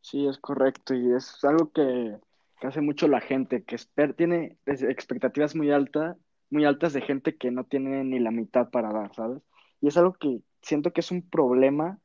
Sí, 0.00 0.26
es 0.26 0.38
correcto 0.38 0.94
y 0.94 1.12
es 1.12 1.44
algo 1.44 1.70
que, 1.72 2.16
hace 2.60 2.80
mucho 2.80 3.08
la 3.08 3.20
gente, 3.20 3.64
que 3.64 3.76
tiene 4.16 4.58
expectativas 4.66 5.54
muy 5.54 5.70
altas, 5.70 6.16
muy 6.50 6.64
altas 6.64 6.92
de 6.92 7.02
gente 7.02 7.36
que 7.36 7.50
no 7.50 7.64
tiene 7.64 8.04
ni 8.04 8.18
la 8.18 8.30
mitad 8.30 8.70
para 8.70 8.92
dar, 8.92 9.14
¿sabes? 9.14 9.42
Y 9.80 9.88
es 9.88 9.96
algo 9.96 10.14
que 10.14 10.40
siento 10.62 10.92
que 10.92 11.00
es 11.00 11.10
un 11.10 11.28
problema 11.28 11.98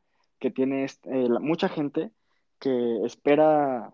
que 0.44 0.52
tiene 0.52 0.84
eh, 0.84 1.30
mucha 1.40 1.70
gente 1.70 2.12
que 2.60 3.06
espera, 3.06 3.94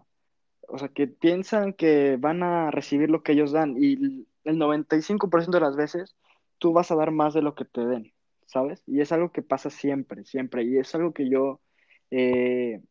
o 0.67 0.79
sea, 0.79 0.87
que 0.89 1.05
piensan 1.05 1.73
que 1.73 2.17
van 2.19 2.41
a 2.41 2.71
recibir 2.71 3.11
lo 3.11 3.21
que 3.21 3.33
ellos 3.33 3.51
dan 3.51 3.75
y 3.77 4.25
el 4.45 4.57
95% 4.57 5.51
de 5.51 5.59
las 5.59 5.75
veces 5.75 6.15
tú 6.57 6.73
vas 6.73 6.89
a 6.89 6.95
dar 6.95 7.11
más 7.11 7.35
de 7.35 7.43
lo 7.43 7.53
que 7.53 7.65
te 7.65 7.85
den, 7.85 8.13
¿sabes? 8.47 8.81
Y 8.87 9.01
es 9.01 9.11
algo 9.11 9.31
que 9.31 9.43
pasa 9.43 9.69
siempre, 9.69 10.25
siempre. 10.25 10.63
Y 10.63 10.77
es 10.77 10.95
algo 10.95 11.13
que 11.13 11.29
yo 11.29 11.61
he 12.09 12.81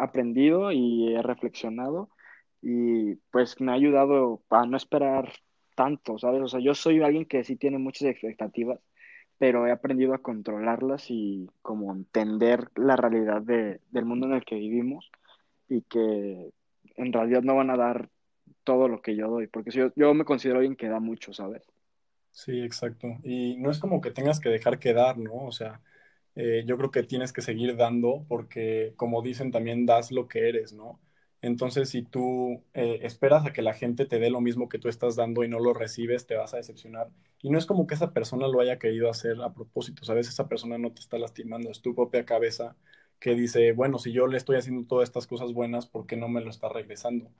aprendido 0.00 0.72
y 0.72 1.14
he 1.14 1.22
reflexionado 1.22 2.10
y 2.60 3.14
pues 3.30 3.60
me 3.60 3.70
ha 3.70 3.76
ayudado 3.76 4.42
a 4.50 4.66
no 4.66 4.76
esperar 4.76 5.32
tanto, 5.76 6.18
¿sabes? 6.18 6.42
O 6.42 6.48
sea, 6.48 6.58
yo 6.58 6.74
soy 6.74 7.02
alguien 7.02 7.26
que 7.26 7.44
sí 7.44 7.54
tiene 7.54 7.78
muchas 7.78 8.08
expectativas, 8.08 8.80
pero 9.38 9.66
he 9.66 9.70
aprendido 9.72 10.14
a 10.14 10.22
controlarlas 10.22 11.10
y 11.10 11.48
como 11.62 11.92
entender 11.92 12.70
la 12.74 12.96
realidad 12.96 13.42
de, 13.42 13.80
del 13.90 14.04
mundo 14.04 14.26
en 14.26 14.32
el 14.34 14.44
que 14.44 14.56
vivimos 14.56 15.10
y 15.68 15.82
que 15.82 16.52
en 16.96 17.12
realidad 17.12 17.42
no 17.42 17.56
van 17.56 17.70
a 17.70 17.76
dar 17.76 18.08
todo 18.64 18.88
lo 18.88 19.02
que 19.02 19.16
yo 19.16 19.28
doy, 19.28 19.46
porque 19.46 19.70
yo, 19.70 19.92
yo 19.96 20.14
me 20.14 20.24
considero 20.24 20.58
alguien 20.58 20.76
que 20.76 20.88
da 20.88 21.00
mucho, 21.00 21.32
¿sabes? 21.32 21.62
Sí, 22.32 22.60
exacto. 22.62 23.18
Y 23.24 23.56
no 23.56 23.70
es 23.70 23.78
como 23.78 24.00
que 24.00 24.10
tengas 24.10 24.40
que 24.40 24.50
dejar 24.50 24.78
que 24.78 24.92
dar, 24.92 25.18
¿no? 25.18 25.34
O 25.46 25.52
sea, 25.52 25.80
eh, 26.34 26.64
yo 26.66 26.76
creo 26.76 26.90
que 26.90 27.02
tienes 27.02 27.32
que 27.32 27.40
seguir 27.42 27.76
dando 27.76 28.24
porque, 28.28 28.92
como 28.96 29.22
dicen, 29.22 29.50
también 29.50 29.86
das 29.86 30.12
lo 30.12 30.28
que 30.28 30.48
eres, 30.48 30.72
¿no? 30.72 31.00
Entonces, 31.42 31.90
si 31.90 32.02
tú 32.02 32.64
eh, 32.74 33.00
esperas 33.02 33.46
a 33.46 33.52
que 33.52 33.62
la 33.62 33.74
gente 33.74 34.06
te 34.06 34.18
dé 34.18 34.30
lo 34.30 34.40
mismo 34.40 34.68
que 34.68 34.78
tú 34.78 34.88
estás 34.88 35.16
dando 35.16 35.44
y 35.44 35.48
no 35.48 35.60
lo 35.60 35.74
recibes, 35.74 36.26
te 36.26 36.34
vas 36.36 36.54
a 36.54 36.56
decepcionar. 36.58 37.10
Y 37.42 37.50
no 37.50 37.58
es 37.58 37.66
como 37.66 37.86
que 37.86 37.94
esa 37.94 38.12
persona 38.12 38.48
lo 38.48 38.60
haya 38.60 38.78
querido 38.78 39.10
hacer 39.10 39.40
a 39.42 39.52
propósito, 39.54 40.04
¿sabes? 40.04 40.28
Esa 40.28 40.48
persona 40.48 40.78
no 40.78 40.92
te 40.92 41.00
está 41.00 41.18
lastimando, 41.18 41.70
es 41.70 41.82
tu 41.82 41.94
propia 41.94 42.24
cabeza 42.24 42.76
que 43.18 43.34
dice, 43.34 43.72
bueno, 43.72 43.98
si 43.98 44.12
yo 44.12 44.26
le 44.26 44.36
estoy 44.36 44.56
haciendo 44.56 44.86
todas 44.86 45.08
estas 45.08 45.26
cosas 45.26 45.52
buenas, 45.52 45.86
¿por 45.86 46.06
qué 46.06 46.16
no 46.16 46.28
me 46.28 46.40
lo 46.40 46.50
está 46.50 46.68
regresando? 46.68 47.30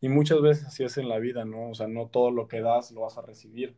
Y 0.00 0.08
muchas 0.08 0.40
veces 0.42 0.66
así 0.66 0.84
es 0.84 0.96
en 0.98 1.08
la 1.08 1.18
vida, 1.18 1.44
¿no? 1.44 1.70
O 1.70 1.74
sea, 1.74 1.88
no 1.88 2.08
todo 2.08 2.30
lo 2.30 2.48
que 2.48 2.60
das 2.60 2.90
lo 2.92 3.02
vas 3.02 3.18
a 3.18 3.22
recibir. 3.22 3.76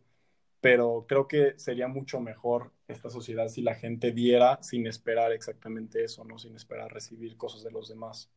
Pero 0.61 1.07
creo 1.09 1.29
que 1.29 1.59
sería 1.59 1.89
mucho 1.89 2.21
mejor 2.21 2.73
esta 2.89 3.11
sociedad 3.11 3.49
si 3.49 3.63
la 3.63 3.75
gente 3.75 4.13
diera 4.13 4.63
sin 4.63 4.87
esperar 4.87 5.33
exactamente 5.33 6.05
eso, 6.05 6.25
¿no? 6.25 6.39
Sin 6.39 6.57
esperar 6.57 6.93
recibir 6.93 7.37
cosas 7.37 7.63
de 7.65 7.71
los 7.71 7.89
demás. 7.89 8.31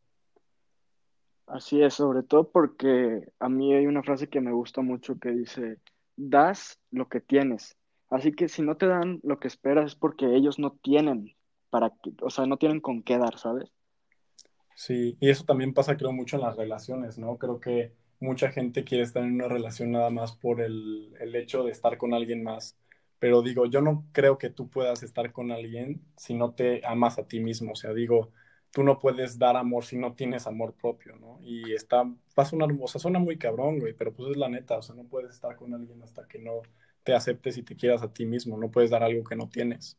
Así 1.50 1.82
es, 1.82 1.96
sobre 1.96 2.22
todo 2.24 2.52
porque 2.52 3.22
a 3.40 3.50
mí 3.50 3.74
hay 3.74 3.88
una 3.88 4.04
frase 4.04 4.30
que 4.30 4.40
me 4.40 4.52
gusta 4.52 4.82
mucho 4.82 5.18
que 5.20 5.32
dice, 5.32 5.80
das 6.16 6.80
lo 6.92 7.10
que 7.10 7.22
tienes. 7.22 7.76
Así 8.10 8.34
que 8.34 8.48
si 8.48 8.62
no 8.62 8.78
te 8.78 8.88
dan 8.88 9.20
lo 9.24 9.40
que 9.40 9.48
esperas 9.48 9.88
es 9.88 9.96
porque 9.96 10.36
ellos 10.36 10.60
no 10.60 10.78
tienen 10.84 11.36
para 11.72 11.90
que, 12.04 12.12
o 12.22 12.30
sea, 12.30 12.46
no 12.46 12.58
tienen 12.58 12.82
con 12.82 13.02
qué 13.04 13.18
dar, 13.18 13.40
¿sabes? 13.40 13.72
Sí, 14.76 15.18
y 15.20 15.30
eso 15.30 15.44
también 15.44 15.74
pasa 15.74 15.98
creo 15.98 16.14
mucho 16.14 16.38
en 16.38 16.44
las 16.44 16.56
relaciones, 16.56 17.18
¿no? 17.18 17.38
Creo 17.38 17.60
que 17.60 17.94
mucha 18.20 18.52
gente 18.52 18.84
quiere 18.84 19.04
estar 19.04 19.24
en 19.24 19.34
una 19.34 19.48
relación 19.48 19.92
nada 19.92 20.10
más 20.12 20.34
por 20.34 20.62
el, 20.62 21.14
el 21.20 21.36
hecho 21.36 21.64
de 21.64 21.72
estar 21.72 21.98
con 21.98 22.14
alguien 22.14 22.44
más. 22.44 22.78
Pero 23.20 23.42
digo, 23.42 23.66
yo 23.66 23.82
no 23.82 24.06
creo 24.14 24.38
que 24.38 24.50
tú 24.52 24.70
puedas 24.70 25.04
estar 25.04 25.32
con 25.34 25.52
alguien 25.52 26.02
si 26.16 26.36
no 26.36 26.54
te 26.54 26.86
amas 26.86 27.18
a 27.20 27.28
ti 27.28 27.40
mismo. 27.40 27.74
O 27.74 27.76
sea, 27.76 27.94
digo, 27.94 28.32
tú 28.72 28.84
no 28.84 29.00
puedes 29.00 29.38
dar 29.40 29.58
amor 29.58 29.84
si 29.84 29.98
no 29.98 30.14
tienes 30.14 30.46
amor 30.48 30.74
propio, 30.74 31.16
¿no? 31.16 31.40
Y 31.42 31.74
está, 31.74 32.04
va 32.04 32.44
a 32.44 32.46
sonar, 32.46 32.70
o 32.80 32.88
sea, 32.88 33.00
suena 33.00 33.20
muy 33.20 33.38
cabrón, 33.38 33.80
güey, 33.80 33.94
pero 33.94 34.14
pues 34.14 34.32
es 34.32 34.38
la 34.38 34.50
neta, 34.50 34.78
o 34.78 34.82
sea, 34.82 34.96
no 34.96 35.04
puedes 35.06 35.32
estar 35.32 35.56
con 35.56 35.74
alguien 35.74 36.02
hasta 36.04 36.28
que 36.28 36.40
no 36.40 36.62
te 37.04 37.14
aceptes 37.14 37.58
y 37.58 37.64
te 37.64 37.76
quieras 37.76 38.04
a 38.04 38.14
ti 38.14 38.26
mismo, 38.26 38.58
no 38.58 38.70
puedes 38.70 38.92
dar 38.92 39.04
algo 39.04 39.24
que 39.24 39.36
no 39.36 39.50
tienes. 39.50 39.98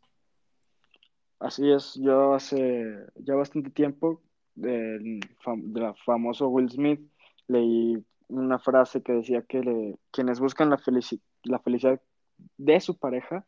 Así 1.38 1.70
es, 1.70 1.94
yo 1.94 2.34
hace 2.34 3.06
ya 3.16 3.34
bastante 3.34 3.70
tiempo 3.70 4.22
del, 4.54 5.20
famoso 6.04 6.48
Will 6.48 6.70
Smith 6.70 7.00
leí 7.48 8.04
una 8.28 8.58
frase 8.58 9.02
que 9.02 9.12
decía 9.12 9.42
que 9.42 9.60
le, 9.60 9.98
quienes 10.12 10.38
buscan 10.38 10.70
la, 10.70 10.80
la 11.44 11.58
felicidad 11.58 12.00
de 12.58 12.80
su 12.80 12.98
pareja, 12.98 13.44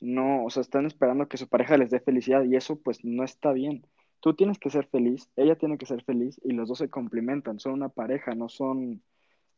no, 0.00 0.44
o 0.44 0.50
sea, 0.50 0.60
están 0.60 0.86
esperando 0.86 1.28
que 1.28 1.36
su 1.36 1.48
pareja 1.48 1.76
les 1.76 1.90
dé 1.90 2.00
felicidad 2.00 2.42
y 2.44 2.56
eso 2.56 2.80
pues 2.80 3.04
no 3.04 3.22
está 3.22 3.52
bien 3.52 3.86
tú 4.20 4.34
tienes 4.34 4.58
que 4.58 4.70
ser 4.70 4.86
feliz, 4.86 5.30
ella 5.36 5.56
tiene 5.56 5.78
que 5.78 5.86
ser 5.86 6.04
feliz 6.04 6.40
y 6.44 6.52
los 6.52 6.68
dos 6.68 6.78
se 6.78 6.90
complementan, 6.90 7.58
son 7.58 7.72
una 7.72 7.88
pareja, 7.88 8.34
no 8.34 8.48
son, 8.48 9.02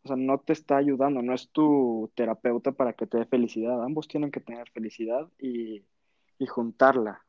o 0.05 0.09
sea, 0.09 0.17
no 0.17 0.39
te 0.39 0.53
está 0.53 0.77
ayudando, 0.77 1.23
no 1.23 1.35
es 1.35 1.51
tu 1.51 2.11
terapeuta 2.15 2.73
para 2.73 2.95
que 2.95 3.07
te 3.07 3.19
dé 3.19 3.27
felicidad, 3.27 3.83
ambos 3.83 4.09
tienen 4.09 4.31
que 4.31 4.41
tener 4.41 4.71
felicidad 4.71 5.29
y, 5.39 5.85
y 6.39 6.47
juntarla. 6.47 7.25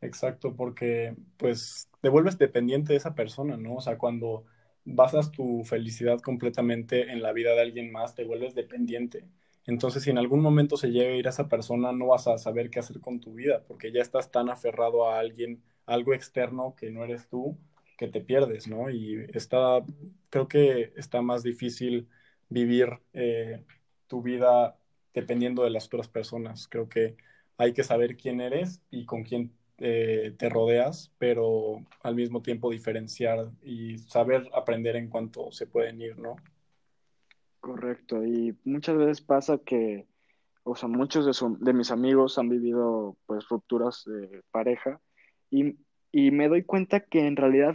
Exacto, 0.00 0.54
porque 0.54 1.16
pues 1.38 1.88
te 2.02 2.10
vuelves 2.10 2.36
dependiente 2.36 2.92
de 2.92 2.98
esa 2.98 3.14
persona, 3.14 3.56
¿no? 3.56 3.76
O 3.76 3.80
sea, 3.80 3.96
cuando 3.96 4.44
basas 4.84 5.30
tu 5.30 5.64
felicidad 5.64 6.20
completamente 6.20 7.10
en 7.10 7.22
la 7.22 7.32
vida 7.32 7.52
de 7.52 7.62
alguien 7.62 7.90
más, 7.90 8.14
te 8.14 8.24
vuelves 8.24 8.54
dependiente. 8.54 9.24
Entonces, 9.66 10.02
si 10.02 10.10
en 10.10 10.18
algún 10.18 10.40
momento 10.40 10.76
se 10.76 10.88
llega 10.88 11.10
a 11.10 11.16
ir 11.16 11.26
a 11.26 11.30
esa 11.30 11.48
persona, 11.48 11.92
no 11.92 12.08
vas 12.08 12.26
a 12.28 12.36
saber 12.36 12.68
qué 12.68 12.80
hacer 12.80 13.00
con 13.00 13.18
tu 13.20 13.32
vida, 13.32 13.64
porque 13.66 13.92
ya 13.92 14.02
estás 14.02 14.30
tan 14.30 14.50
aferrado 14.50 15.08
a 15.08 15.18
alguien 15.18 15.62
algo 15.86 16.14
externo 16.14 16.74
que 16.76 16.90
no 16.90 17.04
eres 17.04 17.28
tú, 17.28 17.56
que 17.96 18.08
te 18.08 18.20
pierdes, 18.20 18.68
¿no? 18.68 18.90
Y 18.90 19.26
está, 19.32 19.84
creo 20.30 20.48
que 20.48 20.92
está 20.96 21.22
más 21.22 21.42
difícil 21.42 22.08
vivir 22.48 22.88
eh, 23.12 23.64
tu 24.06 24.22
vida 24.22 24.76
dependiendo 25.12 25.62
de 25.62 25.70
las 25.70 25.86
otras 25.86 26.08
personas. 26.08 26.68
Creo 26.68 26.88
que 26.88 27.16
hay 27.56 27.72
que 27.72 27.84
saber 27.84 28.16
quién 28.16 28.40
eres 28.40 28.82
y 28.90 29.04
con 29.06 29.22
quién 29.22 29.52
eh, 29.78 30.34
te 30.36 30.48
rodeas, 30.48 31.12
pero 31.18 31.84
al 32.02 32.14
mismo 32.14 32.42
tiempo 32.42 32.70
diferenciar 32.70 33.50
y 33.62 33.98
saber 33.98 34.48
aprender 34.54 34.96
en 34.96 35.08
cuanto 35.08 35.52
se 35.52 35.66
pueden 35.66 36.00
ir, 36.00 36.18
¿no? 36.18 36.36
Correcto, 37.60 38.24
y 38.24 38.56
muchas 38.64 38.96
veces 38.96 39.20
pasa 39.22 39.58
que, 39.58 40.06
o 40.64 40.76
sea, 40.76 40.88
muchos 40.88 41.24
de, 41.24 41.56
de 41.60 41.72
mis 41.72 41.90
amigos 41.90 42.38
han 42.38 42.50
vivido 42.50 43.16
pues 43.26 43.48
rupturas 43.48 44.04
de 44.04 44.42
pareja 44.50 45.00
y, 46.12 46.30
me 46.30 46.48
doy 46.48 46.62
cuenta 46.62 47.00
que 47.00 47.26
en 47.26 47.36
realidad 47.36 47.74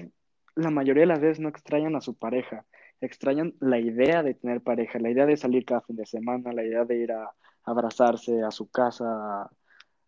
la 0.55 0.71
mayoría 0.71 1.01
de 1.01 1.07
las 1.07 1.19
veces 1.19 1.39
no 1.39 1.49
extrañan 1.49 1.95
a 1.95 2.01
su 2.01 2.17
pareja, 2.17 2.65
extrañan 3.01 3.53
la 3.59 3.79
idea 3.79 4.23
de 4.23 4.33
tener 4.33 4.61
pareja, 4.61 4.99
la 4.99 5.09
idea 5.09 5.25
de 5.25 5.37
salir 5.37 5.65
cada 5.65 5.81
fin 5.81 5.95
de 5.95 6.05
semana, 6.05 6.53
la 6.53 6.63
idea 6.63 6.85
de 6.85 6.97
ir 6.97 7.11
a, 7.11 7.31
abrazarse 7.63 8.41
a 8.41 8.51
su 8.51 8.69
casa, 8.69 9.05
a, 9.05 9.49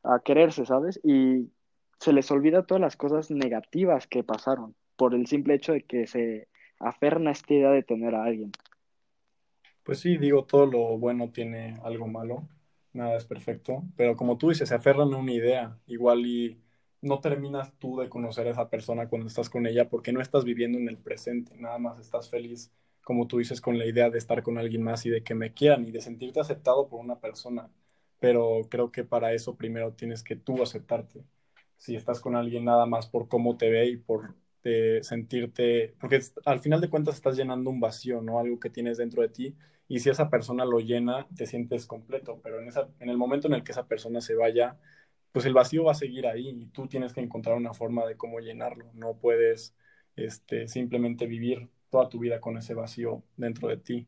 a, 0.04 0.20
quererse, 0.20 0.66
¿sabes? 0.66 1.00
Y 1.04 1.52
se 2.00 2.14
les 2.14 2.32
olvida 2.32 2.66
todas 2.66 2.82
las 2.82 2.98
cosas 2.98 3.30
negativas 3.32 4.08
que 4.08 4.24
pasaron 4.24 4.76
por 4.96 5.14
el 5.14 5.28
simple 5.28 5.56
hecho 5.56 5.74
de 5.74 5.84
que 5.84 6.08
se 6.08 6.48
aferran 6.80 7.28
a 7.28 7.32
esta 7.32 7.54
idea 7.54 7.70
de 7.70 7.84
tener 7.84 8.16
a 8.16 8.24
alguien. 8.24 8.52
Pues 9.84 10.00
sí, 10.00 10.18
digo, 10.18 10.46
todo 10.46 10.66
lo 10.66 10.98
bueno 10.98 11.32
tiene 11.32 11.80
algo 11.84 12.08
malo, 12.08 12.48
nada 12.94 13.18
es 13.18 13.26
perfecto, 13.26 13.84
pero 13.96 14.16
como 14.16 14.38
tú 14.38 14.50
dices, 14.50 14.70
se 14.70 14.76
aferran 14.76 15.14
a 15.14 15.18
una 15.18 15.32
idea, 15.32 15.78
igual 15.88 16.26
y 16.26 16.62
no 17.02 17.20
terminas 17.20 17.74
tú 17.80 17.98
de 18.00 18.10
conocer 18.10 18.48
a 18.48 18.52
esa 18.52 18.70
persona 18.70 19.08
cuando 19.10 19.28
estás 19.28 19.50
con 19.50 19.66
ella 19.68 19.90
porque 19.90 20.14
no 20.14 20.22
estás 20.22 20.46
viviendo 20.46 20.78
en 20.78 20.88
el 20.90 20.98
presente, 20.98 21.56
nada 21.58 21.78
más 21.80 22.00
estás 22.00 22.30
feliz, 22.30 22.72
como 23.04 23.28
tú 23.28 23.40
dices, 23.40 23.62
con 23.62 23.78
la 23.78 23.86
idea 23.86 24.10
de 24.10 24.18
estar 24.18 24.44
con 24.44 24.58
alguien 24.58 24.84
más 24.84 25.06
y 25.06 25.10
de 25.10 25.24
que 25.24 25.36
me 25.36 25.54
quieran 25.54 25.88
y 25.88 25.92
de 25.92 26.02
sentirte 26.02 26.40
aceptado 26.40 26.88
por 26.88 27.00
una 27.00 27.20
persona. 27.20 27.70
Pero 28.20 28.62
creo 28.70 28.92
que 28.92 29.04
para 29.04 29.34
eso 29.34 29.56
primero 29.56 29.94
tienes 29.94 30.24
que 30.24 30.36
tú 30.36 30.62
aceptarte. 30.62 31.24
Si 31.78 31.96
estás 31.96 32.20
con 32.22 32.36
alguien 32.36 32.66
nada 32.66 32.86
más 32.86 33.08
por 33.08 33.28
cómo 33.28 33.58
te 33.58 33.70
ve 33.72 33.88
y 33.88 33.98
por 33.98 34.36
de 34.64 35.00
sentirte, 35.04 35.96
porque 36.00 36.20
al 36.46 36.60
final 36.60 36.82
de 36.82 36.90
cuentas 36.90 37.16
estás 37.16 37.36
llenando 37.36 37.70
un 37.70 37.80
vacío, 37.80 38.22
¿no? 38.22 38.40
Algo 38.40 38.60
que 38.60 38.70
tienes 38.70 38.98
dentro 38.98 39.22
de 39.24 39.30
ti 39.30 39.56
y 39.88 40.00
si 40.00 40.10
esa 40.10 40.30
persona 40.30 40.66
lo 40.66 40.80
llena, 40.80 41.28
te 41.36 41.46
sientes 41.46 41.86
completo, 41.86 42.40
pero 42.44 42.62
en, 42.62 42.68
esa, 42.68 42.88
en 43.00 43.10
el 43.10 43.18
momento 43.18 43.48
en 43.48 43.54
el 43.56 43.64
que 43.64 43.72
esa 43.72 43.88
persona 43.88 44.22
se 44.22 44.36
vaya, 44.36 44.78
pues 45.32 45.46
el 45.46 45.54
vacío 45.54 45.86
va 45.86 45.92
a 45.92 45.96
seguir 45.96 46.28
ahí 46.28 46.50
y 46.50 46.66
tú 46.68 46.88
tienes 46.88 47.14
que 47.14 47.22
encontrar 47.22 47.56
una 47.56 47.74
forma 47.74 48.06
de 48.06 48.18
cómo 48.18 48.40
llenarlo. 48.40 48.92
No 48.94 49.16
puedes 49.18 49.76
este, 50.16 50.68
simplemente 50.68 51.26
vivir 51.26 51.70
toda 51.90 52.10
tu 52.10 52.20
vida 52.20 52.40
con 52.40 52.58
ese 52.58 52.74
vacío 52.74 53.24
dentro 53.38 53.68
de 53.68 53.78
ti. 53.78 54.08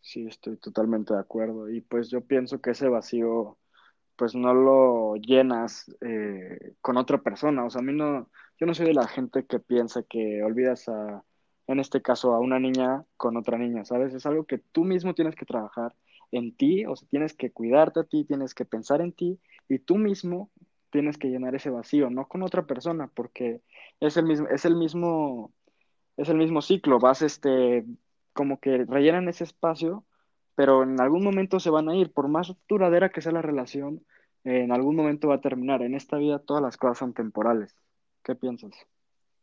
Sí, 0.00 0.26
estoy 0.26 0.56
totalmente 0.56 1.14
de 1.14 1.20
acuerdo. 1.20 1.68
Y 1.68 1.80
pues 1.80 2.08
yo 2.10 2.20
pienso 2.20 2.60
que 2.60 2.70
ese 2.70 2.88
vacío, 2.88 3.58
pues 4.14 4.36
no 4.36 4.54
lo 4.54 5.16
llenas 5.16 5.92
eh, 6.00 6.74
con 6.80 6.96
otra 6.96 7.18
persona. 7.18 7.64
O 7.64 7.70
sea, 7.70 7.80
a 7.80 7.84
mí 7.84 7.92
no, 7.92 8.30
yo 8.58 8.66
no 8.66 8.74
soy 8.74 8.86
de 8.86 8.94
la 8.94 9.08
gente 9.08 9.46
que 9.46 9.58
piensa 9.58 10.04
que 10.04 10.44
olvidas 10.44 10.88
a, 10.88 11.24
en 11.66 11.80
este 11.80 12.02
caso, 12.02 12.34
a 12.34 12.40
una 12.40 12.60
niña 12.60 13.04
con 13.16 13.36
otra 13.36 13.58
niña, 13.58 13.84
¿sabes? 13.84 14.14
Es 14.14 14.26
algo 14.26 14.44
que 14.44 14.58
tú 14.58 14.84
mismo 14.84 15.14
tienes 15.14 15.34
que 15.34 15.44
trabajar 15.44 15.94
en 16.32 16.54
ti, 16.56 16.84
o 16.86 16.96
sea, 16.96 17.08
tienes 17.08 17.34
que 17.34 17.50
cuidarte 17.50 18.00
a 18.00 18.04
ti, 18.04 18.24
tienes 18.24 18.54
que 18.54 18.64
pensar 18.64 19.00
en 19.00 19.12
ti 19.12 19.38
y 19.68 19.78
tú 19.78 19.96
mismo 19.96 20.50
tienes 20.90 21.18
que 21.18 21.28
llenar 21.28 21.54
ese 21.54 21.70
vacío, 21.70 22.10
no 22.10 22.26
con 22.28 22.42
otra 22.42 22.66
persona, 22.66 23.10
porque 23.14 23.60
es 24.00 24.16
el 24.16 24.26
mismo, 24.26 24.48
es 24.48 24.64
el 24.64 24.76
mismo, 24.76 25.52
es 26.16 26.28
el 26.28 26.36
mismo 26.36 26.62
ciclo, 26.62 26.98
vas 26.98 27.22
este, 27.22 27.84
como 28.32 28.60
que 28.60 28.84
rellenan 28.84 29.28
ese 29.28 29.44
espacio, 29.44 30.04
pero 30.54 30.82
en 30.84 31.00
algún 31.00 31.22
momento 31.22 31.60
se 31.60 31.70
van 31.70 31.88
a 31.88 31.96
ir, 31.96 32.12
por 32.12 32.28
más 32.28 32.54
duradera 32.68 33.10
que 33.10 33.20
sea 33.20 33.32
la 33.32 33.42
relación, 33.42 34.02
en 34.44 34.70
algún 34.72 34.94
momento 34.94 35.28
va 35.28 35.36
a 35.36 35.40
terminar. 35.40 35.82
En 35.82 35.94
esta 35.94 36.16
vida 36.18 36.38
todas 36.38 36.62
las 36.62 36.76
cosas 36.76 36.98
son 36.98 37.12
temporales. 37.12 37.74
¿Qué 38.22 38.34
piensas? 38.34 38.72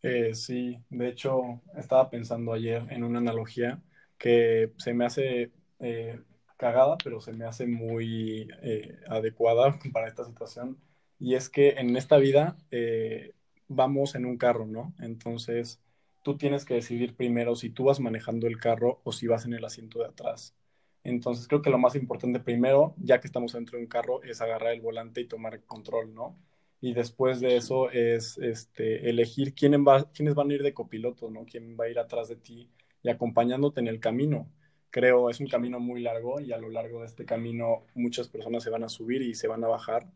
Eh, 0.01 0.33
sí, 0.33 0.77
de 0.89 1.09
hecho, 1.09 1.61
estaba 1.77 2.09
pensando 2.09 2.53
ayer 2.53 2.85
en 2.89 3.03
una 3.03 3.19
analogía 3.19 3.81
que 4.17 4.71
se 4.77 4.93
me 4.93 5.05
hace 5.05 5.51
eh, 5.79 6.19
cagada, 6.63 6.97
pero 7.03 7.21
se 7.21 7.33
me 7.33 7.45
hace 7.45 7.67
muy 7.67 8.47
eh, 8.61 8.99
adecuada 9.09 9.77
para 9.93 10.07
esta 10.07 10.25
situación. 10.25 10.77
Y 11.19 11.35
es 11.35 11.49
que 11.49 11.71
en 11.71 11.95
esta 11.97 12.17
vida 12.17 12.57
eh, 12.71 13.33
vamos 13.67 14.15
en 14.15 14.25
un 14.25 14.37
carro, 14.37 14.65
¿no? 14.65 14.93
Entonces, 14.99 15.81
tú 16.23 16.37
tienes 16.37 16.65
que 16.65 16.75
decidir 16.75 17.15
primero 17.15 17.55
si 17.55 17.69
tú 17.69 17.85
vas 17.85 17.99
manejando 17.99 18.47
el 18.47 18.57
carro 18.59 19.01
o 19.03 19.11
si 19.11 19.27
vas 19.27 19.45
en 19.45 19.53
el 19.53 19.65
asiento 19.65 19.99
de 19.99 20.05
atrás. 20.05 20.55
Entonces, 21.03 21.47
creo 21.47 21.61
que 21.61 21.69
lo 21.69 21.77
más 21.77 21.95
importante 21.95 22.39
primero, 22.39 22.95
ya 22.97 23.19
que 23.19 23.27
estamos 23.27 23.53
dentro 23.53 23.77
de 23.77 23.83
un 23.83 23.89
carro, 23.89 24.23
es 24.23 24.41
agarrar 24.41 24.73
el 24.73 24.81
volante 24.81 25.21
y 25.21 25.27
tomar 25.27 25.61
control, 25.65 26.13
¿no? 26.13 26.37
y 26.83 26.93
después 26.93 27.39
de 27.39 27.55
eso 27.55 27.89
es 27.91 28.37
este, 28.39 29.09
elegir 29.09 29.53
quiénes, 29.55 29.79
va, 29.79 30.11
quiénes 30.11 30.35
van 30.35 30.51
a 30.51 30.53
ir 30.55 30.63
de 30.63 30.73
copiloto, 30.73 31.31
¿no? 31.31 31.45
Quién 31.45 31.77
va 31.79 31.85
a 31.85 31.89
ir 31.89 31.97
atrás 31.97 32.27
de 32.27 32.35
ti 32.35 32.69
y 33.01 33.09
acompañándote 33.09 33.79
en 33.79 33.87
el 33.87 34.01
camino. 34.01 34.51
Creo 34.93 35.29
es 35.31 35.39
un 35.39 35.47
camino 35.47 35.79
muy 35.79 36.01
largo 36.03 36.39
y 36.39 36.53
a 36.53 36.59
lo 36.59 36.69
largo 36.69 37.01
de 37.01 37.07
este 37.07 37.25
camino 37.25 37.87
muchas 37.95 38.27
personas 38.29 38.63
se 38.63 38.69
van 38.69 38.83
a 38.83 38.89
subir 38.89 39.23
y 39.23 39.33
se 39.35 39.47
van 39.47 39.63
a 39.63 39.67
bajar, 39.67 40.07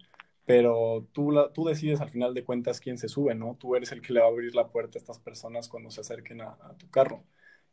pero 0.46 1.08
tú, 1.14 1.32
la, 1.32 1.52
tú 1.52 1.66
decides 1.66 2.00
al 2.02 2.12
final 2.12 2.34
de 2.36 2.44
cuentas 2.46 2.80
quién 2.80 2.98
se 3.00 3.10
sube, 3.10 3.34
¿no? 3.36 3.58
Tú 3.60 3.76
eres 3.76 3.92
el 3.92 4.02
que 4.02 4.14
le 4.14 4.20
va 4.22 4.28
a 4.28 4.30
abrir 4.30 4.54
la 4.56 4.70
puerta 4.70 4.98
a 5.00 5.02
estas 5.02 5.20
personas 5.20 5.68
cuando 5.68 5.90
se 5.92 6.02
acerquen 6.02 6.42
a, 6.42 6.58
a 6.62 6.76
tu 6.78 6.90
carro. 6.92 7.24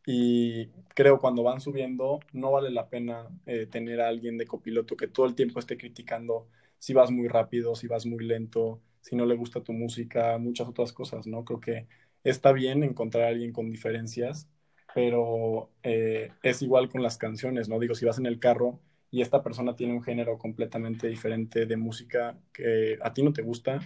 Y 0.06 0.68
creo 0.94 1.18
cuando 1.18 1.42
van 1.42 1.60
subiendo 1.60 2.20
no 2.32 2.52
vale 2.52 2.70
la 2.70 2.88
pena 2.88 3.28
eh, 3.46 3.66
tener 3.66 4.00
a 4.00 4.08
alguien 4.08 4.38
de 4.38 4.46
copiloto 4.46 4.96
que 4.96 5.08
todo 5.08 5.26
el 5.26 5.34
tiempo 5.34 5.60
esté 5.60 5.76
criticando 5.78 6.48
si 6.78 6.94
vas 6.94 7.10
muy 7.10 7.28
rápido, 7.28 7.74
si 7.74 7.86
vas 7.86 8.06
muy 8.06 8.24
lento, 8.24 8.82
si 9.00 9.16
no 9.16 9.26
le 9.26 9.34
gusta 9.36 9.62
tu 9.62 9.72
música, 9.72 10.38
muchas 10.38 10.68
otras 10.68 10.92
cosas, 10.92 11.26
¿no? 11.26 11.44
Creo 11.44 11.60
que 11.60 11.86
está 12.24 12.52
bien 12.52 12.82
encontrar 12.84 13.24
a 13.24 13.28
alguien 13.28 13.52
con 13.52 13.70
diferencias, 13.70 14.48
pero 14.94 15.70
eh, 15.82 16.30
es 16.42 16.62
igual 16.62 16.88
con 16.88 17.02
las 17.02 17.18
canciones, 17.18 17.68
¿no? 17.68 17.78
Digo, 17.78 17.94
si 17.94 18.06
vas 18.06 18.18
en 18.18 18.26
el 18.26 18.38
carro 18.38 18.80
y 19.10 19.22
esta 19.22 19.42
persona 19.42 19.76
tiene 19.76 19.94
un 19.94 20.02
género 20.02 20.38
completamente 20.38 21.08
diferente 21.08 21.66
de 21.66 21.76
música 21.76 22.38
que 22.52 22.98
a 23.02 23.12
ti 23.12 23.22
no 23.22 23.32
te 23.32 23.42
gusta, 23.42 23.80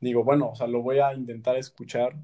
digo, 0.00 0.24
bueno, 0.24 0.50
o 0.50 0.54
sea, 0.56 0.66
lo 0.66 0.82
voy 0.82 0.98
a 1.00 1.14
intentar 1.14 1.56
escuchar 1.56 2.16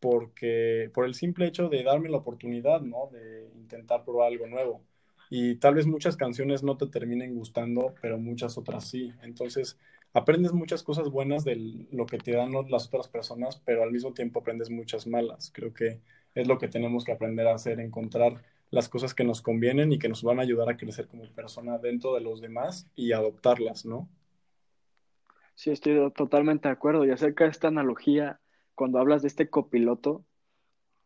porque 0.00 0.90
por 0.94 1.04
el 1.06 1.14
simple 1.14 1.46
hecho 1.46 1.68
de 1.68 1.82
darme 1.82 2.08
la 2.08 2.18
oportunidad, 2.18 2.80
¿no? 2.82 3.10
De 3.12 3.50
intentar 3.56 4.04
probar 4.04 4.28
algo 4.32 4.46
nuevo 4.46 4.82
y 5.30 5.56
tal 5.56 5.76
vez 5.76 5.86
muchas 5.86 6.16
canciones 6.16 6.64
no 6.64 6.76
te 6.76 6.88
terminen 6.88 7.34
gustando, 7.36 7.94
pero 8.02 8.18
muchas 8.18 8.58
otras 8.58 8.84
sí. 8.90 9.12
Entonces, 9.22 9.78
aprendes 10.12 10.52
muchas 10.52 10.82
cosas 10.82 11.08
buenas 11.08 11.44
de 11.44 11.86
lo 11.92 12.04
que 12.06 12.18
te 12.18 12.32
dan 12.32 12.52
las 12.68 12.88
otras 12.88 13.08
personas, 13.08 13.62
pero 13.64 13.84
al 13.84 13.92
mismo 13.92 14.12
tiempo 14.12 14.40
aprendes 14.40 14.70
muchas 14.70 15.06
malas. 15.06 15.52
Creo 15.54 15.72
que 15.72 16.00
es 16.34 16.46
lo 16.46 16.58
que 16.58 16.68
tenemos 16.68 17.04
que 17.04 17.12
aprender 17.12 17.46
a 17.46 17.54
hacer, 17.54 17.80
encontrar 17.80 18.42
las 18.70 18.88
cosas 18.88 19.14
que 19.14 19.24
nos 19.24 19.42
convienen 19.42 19.92
y 19.92 19.98
que 19.98 20.08
nos 20.08 20.22
van 20.22 20.38
a 20.38 20.42
ayudar 20.42 20.68
a 20.68 20.76
crecer 20.76 21.08
como 21.08 21.24
persona 21.32 21.78
dentro 21.78 22.14
de 22.14 22.20
los 22.20 22.40
demás 22.40 22.88
y 22.94 23.12
adoptarlas, 23.12 23.84
¿no? 23.84 24.08
Sí, 25.54 25.70
estoy 25.70 26.10
totalmente 26.12 26.68
de 26.68 26.72
acuerdo. 26.72 27.04
Y 27.04 27.10
acerca 27.10 27.44
de 27.44 27.50
esta 27.50 27.68
analogía, 27.68 28.40
cuando 28.74 28.98
hablas 28.98 29.22
de 29.22 29.28
este 29.28 29.50
copiloto, 29.50 30.24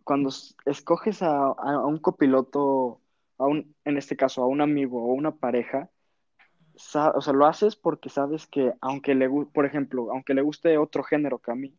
cuando 0.05 0.31
escoges 0.67 1.23
a, 1.23 1.47
a 1.47 1.87
un 1.87 1.99
copiloto 1.99 3.01
a 3.39 3.47
un, 3.47 3.75
en 3.85 3.97
este 3.97 4.17
caso, 4.17 4.43
a 4.43 4.47
un 4.47 4.61
amigo 4.61 5.03
o 5.03 5.15
una 5.15 5.35
pareja, 5.35 5.91
o 6.75 7.21
sea, 7.21 7.33
lo 7.33 7.47
haces 7.47 7.77
porque 7.77 8.09
sabes 8.09 8.47
que 8.47 8.73
aunque 8.81 9.15
le, 9.15 9.29
por 9.29 9.65
ejemplo, 9.65 10.11
aunque 10.11 10.35
le 10.35 10.43
guste 10.43 10.77
otro 10.77 11.05
género 11.05 11.39
que 11.39 11.53
a 11.53 11.55
mí, 11.55 11.75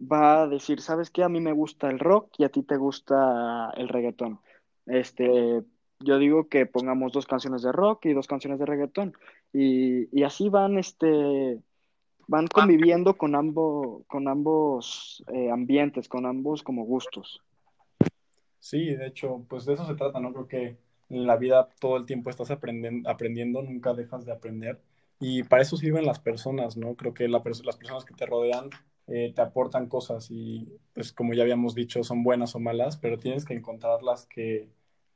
va 0.00 0.42
a 0.42 0.48
decir, 0.48 0.80
¿sabes 0.80 1.10
qué? 1.10 1.22
A 1.22 1.28
mí 1.28 1.40
me 1.40 1.52
gusta 1.52 1.88
el 1.88 1.98
rock 1.98 2.34
y 2.38 2.44
a 2.44 2.48
ti 2.48 2.62
te 2.62 2.76
gusta 2.76 3.70
el 3.76 3.88
reggaetón. 3.88 4.40
Este, 4.86 5.62
yo 6.00 6.18
digo 6.18 6.48
que 6.48 6.66
pongamos 6.66 7.12
dos 7.12 7.26
canciones 7.26 7.62
de 7.62 7.72
rock 7.72 8.06
y 8.06 8.12
dos 8.12 8.26
canciones 8.26 8.58
de 8.58 8.66
reggaetón. 8.66 9.14
Y, 9.52 10.08
y 10.16 10.22
así 10.24 10.48
van, 10.48 10.78
este, 10.78 11.60
van 12.26 12.46
conviviendo 12.46 13.16
con, 13.16 13.34
ambos 13.34 14.02
con 14.06 14.28
ambos 14.28 15.24
eh, 15.32 15.50
ambientes, 15.50 16.08
con 16.08 16.26
ambos 16.26 16.62
como 16.62 16.84
gustos. 16.84 17.42
Sí, 18.58 18.94
de 18.94 19.06
hecho, 19.06 19.44
pues 19.48 19.64
de 19.64 19.74
eso 19.74 19.86
se 19.86 19.94
trata, 19.94 20.20
¿no? 20.20 20.32
Creo 20.32 20.48
que 20.48 20.76
en 21.08 21.26
la 21.26 21.36
vida 21.36 21.68
todo 21.80 21.96
el 21.96 22.04
tiempo 22.04 22.30
estás 22.30 22.50
aprendiendo, 22.50 23.08
aprendiendo 23.08 23.62
nunca 23.62 23.94
dejas 23.94 24.24
de 24.24 24.32
aprender. 24.32 24.80
Y 25.20 25.44
para 25.44 25.62
eso 25.62 25.76
sirven 25.76 26.04
las 26.04 26.18
personas, 26.18 26.76
¿no? 26.76 26.94
Creo 26.94 27.14
que 27.14 27.28
las 27.28 27.42
personas 27.42 28.04
que 28.04 28.14
te 28.14 28.26
rodean 28.26 28.70
eh, 29.08 29.32
te 29.34 29.42
aportan 29.42 29.88
cosas 29.88 30.30
y, 30.30 30.68
pues 30.92 31.12
como 31.12 31.32
ya 31.34 31.42
habíamos 31.42 31.74
dicho, 31.74 32.02
son 32.02 32.22
buenas 32.22 32.54
o 32.54 32.60
malas, 32.60 32.96
pero 32.96 33.18
tienes 33.18 33.44
que 33.44 33.54
encontrar 33.54 34.02
las 34.02 34.26
que 34.26 34.68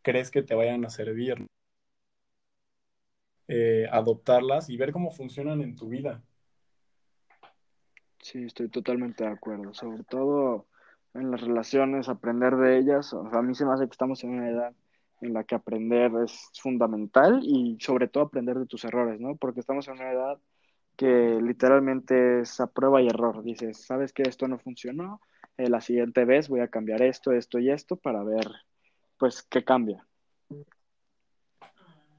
crees 0.02 0.30
que 0.30 0.42
te 0.42 0.54
vayan 0.54 0.84
a 0.84 0.90
servir, 0.90 1.46
eh, 3.48 3.88
adoptarlas 3.90 4.70
y 4.70 4.76
ver 4.76 4.92
cómo 4.92 5.10
funcionan 5.10 5.60
en 5.60 5.74
tu 5.74 5.88
vida. 5.88 6.22
Sí, 8.20 8.44
estoy 8.44 8.68
totalmente 8.68 9.24
de 9.24 9.30
acuerdo. 9.30 9.74
Sobre 9.74 10.04
todo 10.04 10.66
en 11.14 11.30
las 11.30 11.40
relaciones, 11.40 12.08
aprender 12.08 12.56
de 12.56 12.78
ellas. 12.78 13.12
A 13.14 13.42
mí 13.42 13.54
se 13.54 13.64
me 13.64 13.72
hace 13.72 13.86
que 13.86 13.92
estamos 13.92 14.22
en 14.22 14.30
una 14.30 14.50
edad 14.50 14.74
en 15.20 15.34
la 15.34 15.44
que 15.44 15.54
aprender 15.54 16.12
es 16.24 16.50
fundamental 16.54 17.40
y 17.42 17.76
sobre 17.80 18.08
todo 18.08 18.24
aprender 18.24 18.58
de 18.58 18.66
tus 18.66 18.84
errores, 18.84 19.20
¿no? 19.20 19.36
Porque 19.36 19.60
estamos 19.60 19.86
en 19.88 19.94
una 19.94 20.12
edad 20.12 20.38
que 21.00 21.40
literalmente 21.40 22.40
es 22.40 22.60
a 22.60 22.66
prueba 22.66 23.00
y 23.00 23.06
error. 23.06 23.42
Dices, 23.42 23.86
¿sabes 23.86 24.12
que 24.12 24.22
esto 24.22 24.46
no 24.48 24.58
funcionó? 24.58 25.22
Eh, 25.56 25.70
la 25.70 25.80
siguiente 25.80 26.26
vez 26.26 26.50
voy 26.50 26.60
a 26.60 26.68
cambiar 26.68 27.00
esto, 27.00 27.32
esto 27.32 27.58
y 27.58 27.70
esto 27.70 27.96
para 27.96 28.22
ver, 28.22 28.46
pues, 29.16 29.42
qué 29.42 29.64
cambia. 29.64 30.06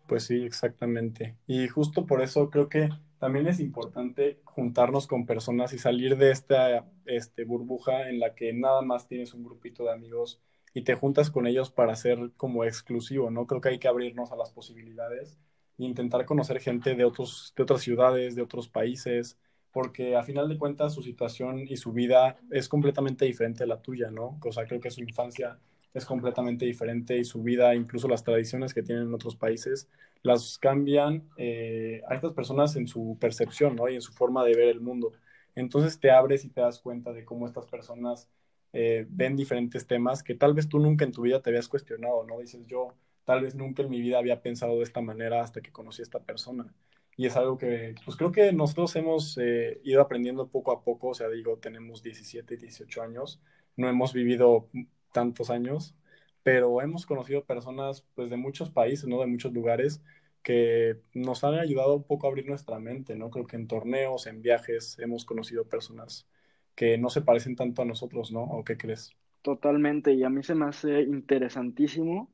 Pues 0.07 0.23
sí, 0.23 0.43
exactamente. 0.43 1.37
Y 1.45 1.67
justo 1.67 2.07
por 2.07 2.23
eso 2.23 2.49
creo 2.49 2.69
que 2.69 2.89
también 3.19 3.45
es 3.45 3.59
importante 3.59 4.41
juntarnos 4.45 5.05
con 5.05 5.27
personas 5.27 5.73
y 5.73 5.77
salir 5.77 6.17
de 6.17 6.31
esta 6.31 6.89
este, 7.05 7.43
burbuja 7.45 8.09
en 8.09 8.19
la 8.19 8.33
que 8.33 8.51
nada 8.51 8.81
más 8.81 9.07
tienes 9.07 9.35
un 9.35 9.43
grupito 9.43 9.83
de 9.83 9.91
amigos 9.91 10.41
y 10.73 10.81
te 10.81 10.95
juntas 10.95 11.29
con 11.29 11.45
ellos 11.45 11.69
para 11.69 11.95
ser 11.95 12.31
como 12.35 12.63
exclusivo, 12.63 13.29
¿no? 13.29 13.45
Creo 13.45 13.61
que 13.61 13.69
hay 13.69 13.77
que 13.77 13.87
abrirnos 13.87 14.31
a 14.31 14.37
las 14.37 14.49
posibilidades 14.49 15.37
intentar 15.77 16.25
conocer 16.25 16.59
gente 16.59 16.95
de, 16.95 17.05
otros, 17.05 17.53
de 17.55 17.63
otras 17.63 17.81
ciudades, 17.81 18.35
de 18.35 18.41
otros 18.41 18.67
países, 18.67 19.37
porque 19.71 20.15
a 20.15 20.23
final 20.23 20.49
de 20.49 20.57
cuentas 20.57 20.93
su 20.93 21.01
situación 21.01 21.59
y 21.67 21.77
su 21.77 21.93
vida 21.93 22.37
es 22.51 22.67
completamente 22.67 23.25
diferente 23.25 23.63
a 23.63 23.67
la 23.67 23.81
tuya, 23.81 24.11
¿no? 24.11 24.39
O 24.43 24.51
sea, 24.51 24.65
creo 24.65 24.79
que 24.79 24.91
su 24.91 25.01
infancia 25.01 25.59
es 25.93 26.05
completamente 26.05 26.65
diferente 26.65 27.17
y 27.17 27.23
su 27.23 27.43
vida, 27.43 27.75
incluso 27.75 28.07
las 28.07 28.23
tradiciones 28.23 28.73
que 28.73 28.83
tienen 28.83 29.07
en 29.07 29.13
otros 29.13 29.35
países, 29.35 29.89
las 30.23 30.57
cambian 30.57 31.29
eh, 31.37 32.01
a 32.07 32.15
estas 32.15 32.33
personas 32.33 32.75
en 32.75 32.87
su 32.87 33.17
percepción 33.19 33.75
¿no? 33.75 33.89
y 33.89 33.95
en 33.95 34.01
su 34.01 34.13
forma 34.13 34.45
de 34.45 34.55
ver 34.55 34.69
el 34.69 34.81
mundo. 34.81 35.11
Entonces 35.55 35.99
te 35.99 36.11
abres 36.11 36.45
y 36.45 36.49
te 36.49 36.61
das 36.61 36.79
cuenta 36.79 37.11
de 37.11 37.25
cómo 37.25 37.45
estas 37.45 37.65
personas 37.65 38.29
eh, 38.73 39.05
ven 39.09 39.35
diferentes 39.35 39.85
temas 39.85 40.23
que 40.23 40.35
tal 40.35 40.53
vez 40.53 40.69
tú 40.69 40.79
nunca 40.79 41.03
en 41.03 41.11
tu 41.11 41.23
vida 41.23 41.41
te 41.41 41.49
habías 41.49 41.67
cuestionado, 41.67 42.25
¿no? 42.25 42.39
Dices, 42.39 42.65
yo 42.67 42.93
tal 43.25 43.41
vez 43.43 43.55
nunca 43.55 43.83
en 43.83 43.89
mi 43.89 44.01
vida 44.01 44.17
había 44.19 44.41
pensado 44.41 44.77
de 44.77 44.83
esta 44.83 45.01
manera 45.01 45.41
hasta 45.41 45.61
que 45.61 45.71
conocí 45.71 46.01
a 46.01 46.03
esta 46.03 46.19
persona. 46.19 46.73
Y 47.17 47.27
es 47.27 47.35
algo 47.35 47.57
que, 47.57 47.95
pues 48.05 48.17
creo 48.17 48.31
que 48.31 48.51
nosotros 48.53 48.95
hemos 48.95 49.37
eh, 49.37 49.79
ido 49.83 50.01
aprendiendo 50.01 50.47
poco 50.47 50.71
a 50.71 50.83
poco, 50.83 51.09
o 51.09 51.13
sea, 51.13 51.29
digo, 51.29 51.57
tenemos 51.57 52.01
17, 52.01 52.57
18 52.57 53.01
años, 53.03 53.41
no 53.75 53.89
hemos 53.89 54.13
vivido 54.13 54.69
tantos 55.11 55.49
años, 55.49 55.95
pero 56.43 56.81
hemos 56.81 57.05
conocido 57.05 57.45
personas 57.45 58.05
pues 58.15 58.29
de 58.29 58.37
muchos 58.37 58.71
países, 58.71 59.07
¿no? 59.07 59.19
De 59.19 59.27
muchos 59.27 59.53
lugares 59.53 60.01
que 60.41 60.99
nos 61.13 61.43
han 61.43 61.55
ayudado 61.55 61.95
un 61.95 62.03
poco 62.03 62.25
a 62.25 62.29
abrir 62.29 62.47
nuestra 62.47 62.79
mente, 62.79 63.15
¿no? 63.15 63.29
Creo 63.29 63.45
que 63.45 63.57
en 63.57 63.67
torneos, 63.67 64.25
en 64.27 64.41
viajes, 64.41 64.97
hemos 64.99 65.25
conocido 65.25 65.65
personas 65.65 66.27
que 66.75 66.97
no 66.97 67.09
se 67.09 67.21
parecen 67.21 67.55
tanto 67.55 67.83
a 67.83 67.85
nosotros, 67.85 68.31
¿no? 68.31 68.43
¿O 68.43 68.63
qué 68.63 68.77
crees? 68.77 69.15
Totalmente, 69.43 70.13
y 70.13 70.23
a 70.23 70.29
mí 70.29 70.43
se 70.43 70.55
me 70.55 70.65
hace 70.65 71.01
interesantísimo 71.01 72.30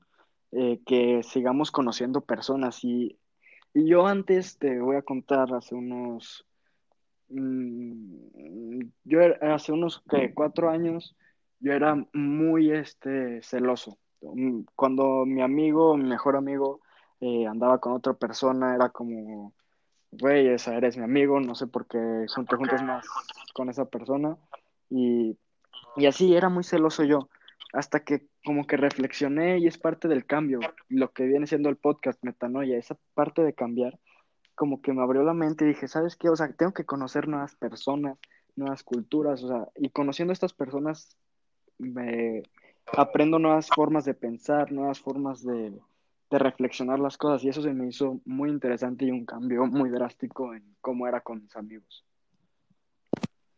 eh, 0.52 0.80
que 0.86 1.24
sigamos 1.24 1.72
conociendo 1.72 2.22
personas. 2.22 2.84
Y, 2.84 3.18
y, 3.74 3.88
yo 3.88 4.08
antes 4.08 4.58
te 4.58 4.80
voy 4.80 4.96
a 4.96 5.02
contar, 5.02 5.54
hace 5.54 5.76
unos, 5.76 6.46
mmm, 7.30 8.82
yo 9.04 9.20
hace 9.42 9.72
unos 9.72 10.02
¿qué? 10.10 10.34
cuatro 10.34 10.70
años, 10.70 11.16
yo 11.60 11.74
era 11.74 11.96
muy 12.14 12.72
este, 12.72 13.42
celoso. 13.42 13.98
Mm, 14.22 14.62
cuando 14.76 15.26
mi 15.26 15.42
amigo, 15.42 15.98
mi 15.98 16.06
mejor 16.06 16.36
amigo, 16.36 16.82
eh, 17.20 17.46
andaba 17.48 17.80
con 17.80 17.94
otra 17.94 18.14
persona, 18.14 18.76
era 18.76 18.90
como, 18.90 19.54
güey, 20.12 20.48
esa 20.48 20.76
eres 20.76 20.98
mi 20.98 21.04
amigo, 21.04 21.40
no 21.40 21.56
sé 21.56 21.68
por 21.68 21.88
qué 21.88 22.26
son 22.28 22.46
te 22.46 22.56
juntas 22.56 22.84
más 22.84 23.08
con 23.54 23.70
esa 23.70 23.86
persona. 23.86 24.38
Y, 24.90 25.38
y 25.96 26.06
así 26.06 26.36
era 26.36 26.50
muy 26.50 26.64
celoso 26.64 27.04
yo, 27.04 27.28
hasta 27.74 28.02
que 28.02 28.28
como 28.46 28.66
que 28.66 28.78
reflexioné 28.78 29.60
y 29.60 29.68
es 29.68 29.78
parte 29.78 30.08
del 30.08 30.26
cambio, 30.26 30.60
lo 30.90 31.12
que 31.12 31.26
viene 31.26 31.48
siendo 31.48 31.70
el 31.70 31.78
podcast 31.78 32.24
Metanoia, 32.24 32.78
esa 32.78 32.98
parte 33.14 33.44
de 33.44 33.54
cambiar, 33.54 34.00
como 34.56 34.82
que 34.82 34.94
me 34.94 35.02
abrió 35.02 35.24
la 35.24 35.34
mente 35.34 35.66
y 35.66 35.70
dije, 35.70 35.88
¿sabes 35.88 36.16
qué? 36.16 36.30
O 36.30 36.36
sea, 36.36 36.52
tengo 36.54 36.74
que 36.74 36.86
conocer 36.86 37.28
nuevas 37.28 37.56
personas, 37.56 38.18
nuevas 38.56 38.84
culturas, 38.84 39.44
o 39.44 39.48
sea, 39.48 39.68
y 39.76 39.90
conociendo 39.90 40.34
estas 40.34 40.54
personas 40.54 41.18
me 41.78 42.44
aprendo 42.94 43.38
nuevas 43.38 43.68
formas 43.68 44.06
de 44.06 44.14
pensar, 44.14 44.72
nuevas 44.72 45.00
formas 45.00 45.44
de, 45.44 45.74
de 46.30 46.40
reflexionar 46.40 47.00
las 47.00 47.18
cosas 47.18 47.44
y 47.44 47.50
eso 47.50 47.62
se 47.62 47.74
me 47.74 47.88
hizo 47.88 48.20
muy 48.26 48.50
interesante 48.50 49.06
y 49.06 49.12
un 49.12 49.26
cambio 49.26 49.66
muy 49.66 49.90
drástico 49.90 50.54
en 50.54 50.76
cómo 50.82 51.08
era 51.08 51.22
con 51.22 51.42
mis 51.42 51.56
amigos. 51.56 52.06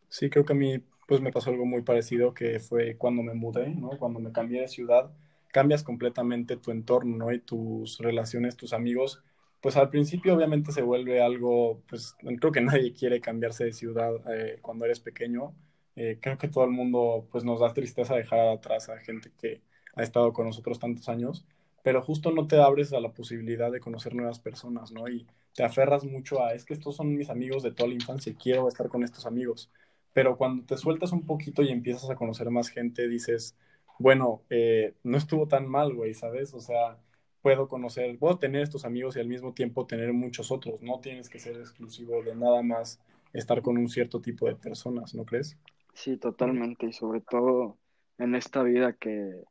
Sí, 0.09 0.29
creo 0.29 0.43
que 0.43 0.53
a 0.53 0.55
mí 0.55 0.83
pues 1.09 1.21
me 1.21 1.31
pasó 1.31 1.49
algo 1.49 1.65
muy 1.65 1.81
parecido 1.81 2.33
que 2.35 2.59
fue 2.59 2.95
cuando 2.97 3.23
me 3.23 3.33
mudé, 3.33 3.69
¿no? 3.69 3.89
Cuando 3.97 4.19
me 4.19 4.31
cambié 4.31 4.61
de 4.61 4.67
ciudad, 4.67 5.11
cambias 5.51 5.83
completamente 5.83 6.55
tu 6.57 6.71
entorno, 6.71 7.17
¿no? 7.17 7.31
Y 7.33 7.39
tus 7.39 7.97
relaciones, 7.99 8.55
tus 8.57 8.73
amigos, 8.73 9.23
pues 9.61 9.75
al 9.77 9.89
principio 9.89 10.35
obviamente 10.35 10.71
se 10.71 10.83
vuelve 10.83 11.21
algo, 11.21 11.81
pues 11.89 12.15
creo 12.39 12.51
que 12.51 12.61
nadie 12.61 12.93
quiere 12.93 13.21
cambiarse 13.21 13.65
de 13.65 13.73
ciudad 13.73 14.13
eh, 14.33 14.59
cuando 14.61 14.85
eres 14.85 14.99
pequeño. 14.99 15.55
Eh, 15.95 16.19
creo 16.21 16.37
que 16.37 16.47
todo 16.47 16.63
el 16.65 16.71
mundo 16.71 17.27
pues 17.31 17.43
nos 17.43 17.59
da 17.59 17.73
tristeza 17.73 18.15
dejar 18.15 18.39
atrás 18.47 18.89
a 18.89 18.99
gente 18.99 19.31
que 19.39 19.61
ha 19.95 20.03
estado 20.03 20.31
con 20.33 20.45
nosotros 20.45 20.79
tantos 20.79 21.09
años 21.09 21.45
pero 21.83 22.01
justo 22.01 22.31
no 22.31 22.47
te 22.47 22.59
abres 22.61 22.93
a 22.93 22.99
la 22.99 23.13
posibilidad 23.13 23.71
de 23.71 23.79
conocer 23.79 24.13
nuevas 24.15 24.39
personas, 24.39 24.91
¿no? 24.91 25.07
Y 25.07 25.25
te 25.53 25.63
aferras 25.63 26.03
mucho 26.03 26.43
a, 26.43 26.53
es 26.53 26.65
que 26.65 26.73
estos 26.73 26.95
son 26.95 27.15
mis 27.15 27.29
amigos 27.29 27.63
de 27.63 27.71
toda 27.71 27.89
la 27.89 27.95
infancia, 27.95 28.35
quiero 28.39 28.67
estar 28.67 28.89
con 28.89 29.03
estos 29.03 29.25
amigos. 29.25 29.71
Pero 30.13 30.37
cuando 30.37 30.65
te 30.65 30.77
sueltas 30.77 31.11
un 31.11 31.25
poquito 31.25 31.61
y 31.61 31.69
empiezas 31.69 32.09
a 32.09 32.15
conocer 32.15 32.49
más 32.49 32.69
gente, 32.69 33.07
dices, 33.07 33.55
bueno, 33.99 34.43
eh, 34.49 34.95
no 35.03 35.17
estuvo 35.17 35.47
tan 35.47 35.67
mal, 35.67 35.93
güey, 35.93 36.13
¿sabes? 36.13 36.53
O 36.53 36.59
sea, 36.59 36.97
puedo 37.41 37.67
conocer, 37.67 38.17
puedo 38.17 38.37
tener 38.39 38.61
estos 38.61 38.85
amigos 38.85 39.15
y 39.15 39.19
al 39.19 39.27
mismo 39.27 39.53
tiempo 39.53 39.85
tener 39.85 40.13
muchos 40.13 40.51
otros. 40.51 40.81
No 40.81 40.99
tienes 40.99 41.29
que 41.29 41.39
ser 41.39 41.55
exclusivo 41.57 42.23
de 42.23 42.35
nada 42.35 42.61
más 42.63 42.99
estar 43.33 43.61
con 43.61 43.77
un 43.77 43.89
cierto 43.89 44.21
tipo 44.21 44.47
de 44.47 44.55
personas, 44.55 45.13
¿no 45.13 45.25
crees? 45.25 45.57
Sí, 45.93 46.17
totalmente. 46.17 46.87
Y 46.87 46.93
sobre 46.93 47.21
todo 47.21 47.77
en 48.17 48.35
esta 48.35 48.63
vida 48.63 48.93
que 48.93 49.43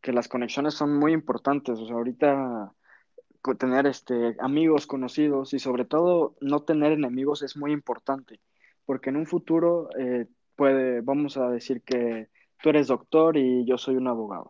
que 0.00 0.12
las 0.12 0.28
conexiones 0.28 0.74
son 0.74 0.96
muy 0.96 1.12
importantes. 1.12 1.78
O 1.78 1.86
sea, 1.86 1.96
ahorita 1.96 2.72
tener 3.58 3.86
este, 3.86 4.36
amigos 4.38 4.86
conocidos 4.86 5.54
y 5.54 5.58
sobre 5.58 5.84
todo 5.84 6.34
no 6.40 6.62
tener 6.62 6.92
enemigos 6.92 7.42
es 7.42 7.56
muy 7.56 7.72
importante, 7.72 8.38
porque 8.90 9.10
en 9.10 9.18
un 9.18 9.26
futuro 9.26 9.88
eh, 9.96 10.26
puede, 10.56 11.00
vamos 11.00 11.36
a 11.36 11.48
decir 11.48 11.80
que 11.82 12.28
tú 12.60 12.70
eres 12.70 12.88
doctor 12.88 13.36
y 13.36 13.64
yo 13.64 13.78
soy 13.78 13.94
un 13.94 14.08
abogado. 14.08 14.48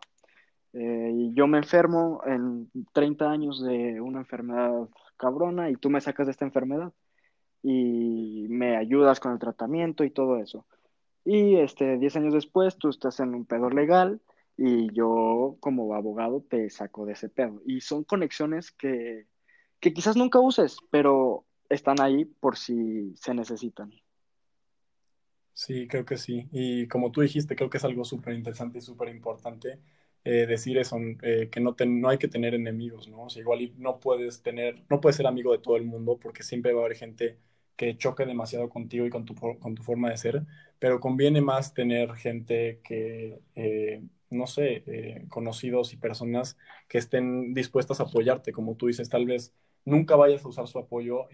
Eh, 0.73 1.11
y 1.13 1.33
yo 1.35 1.45
me 1.45 1.59
enfermo 1.59 2.23
en 2.25 2.71
30 2.91 3.29
años 3.29 3.63
de 3.63 4.01
una 4.01 4.17
enfermedad 4.17 4.89
cabrona 5.15 5.69
y 5.69 5.75
tú 5.75 5.91
me 5.91 6.01
sacas 6.01 6.25
de 6.25 6.31
esta 6.31 6.43
enfermedad 6.43 6.91
y 7.61 8.47
me 8.49 8.77
ayudas 8.77 9.19
con 9.19 9.31
el 9.31 9.37
tratamiento 9.37 10.03
y 10.03 10.09
todo 10.09 10.37
eso. 10.37 10.65
Y 11.23 11.57
este, 11.57 11.99
10 11.99 12.15
años 12.15 12.33
después 12.33 12.79
tú 12.79 12.89
estás 12.89 13.19
en 13.19 13.35
un 13.35 13.45
pedo 13.45 13.69
legal 13.69 14.21
y 14.57 14.91
yo 14.91 15.55
como 15.59 15.93
abogado 15.93 16.43
te 16.49 16.67
saco 16.71 17.05
de 17.05 17.13
ese 17.13 17.29
pedo. 17.29 17.61
Y 17.63 17.81
son 17.81 18.05
conexiones 18.05 18.71
que, 18.71 19.27
que 19.79 19.93
quizás 19.93 20.17
nunca 20.17 20.39
uses, 20.39 20.77
pero 20.89 21.45
están 21.69 22.01
ahí 22.01 22.25
por 22.25 22.57
si 22.57 23.15
se 23.17 23.35
necesitan. 23.35 23.91
Sí, 25.53 25.87
creo 25.87 26.05
que 26.05 26.17
sí. 26.17 26.47
Y 26.51 26.87
como 26.87 27.11
tú 27.11 27.21
dijiste, 27.21 27.55
creo 27.55 27.69
que 27.69 27.77
es 27.77 27.83
algo 27.83 28.03
súper 28.05 28.33
interesante 28.33 28.79
y 28.79 28.81
súper 28.81 29.09
importante 29.09 29.79
eh, 30.23 30.45
decir 30.47 30.77
eso, 30.77 30.97
eh, 31.21 31.49
que 31.51 31.59
no, 31.59 31.75
hay 32.09 32.17
que 32.17 32.27
tener 32.27 32.55
enemigos, 32.55 33.07
¿no? 33.07 33.23
O 33.23 33.29
sea, 33.29 33.41
igual 33.41 33.73
no 33.77 33.99
puedes 33.99 34.41
tener, 34.41 34.83
no 34.89 35.01
puedes 35.01 35.17
ser 35.17 35.27
amigo 35.27 35.51
de 35.51 35.59
todo 35.59 35.75
el 35.77 35.83
mundo 35.85 36.17
porque 36.19 36.43
siempre 36.43 36.73
va 36.73 36.81
a 36.81 36.85
haber 36.85 36.97
gente 36.97 37.37
que 37.75 37.97
choque 37.97 38.25
demasiado 38.25 38.69
contigo 38.69 39.05
y 39.05 39.09
con 39.09 39.25
tu, 39.25 39.35
forma 39.83 40.09
de 40.09 40.17
ser, 40.17 40.43
pero 40.79 40.99
conviene 40.99 41.41
más 41.41 41.73
tener 41.73 42.13
gente 42.15 42.79
que 42.83 43.41
eh, 43.55 44.03
no 44.29 44.47
sé, 44.47 45.25
conocidos 45.29 45.93
y 45.93 45.97
personas 45.97 46.57
que 46.87 46.97
estén 46.99 47.53
dispuestas 47.53 47.99
a 47.99 48.03
apoyarte, 48.03 48.51
como 48.53 48.75
tú 48.75 48.87
dices, 48.87 49.09
tal 49.09 49.25
vez 49.25 49.53
nunca 49.83 50.15
vayas 50.15 50.45
a 50.45 50.47
usar 50.47 50.67
su 50.67 50.79
apoyo 50.79 51.27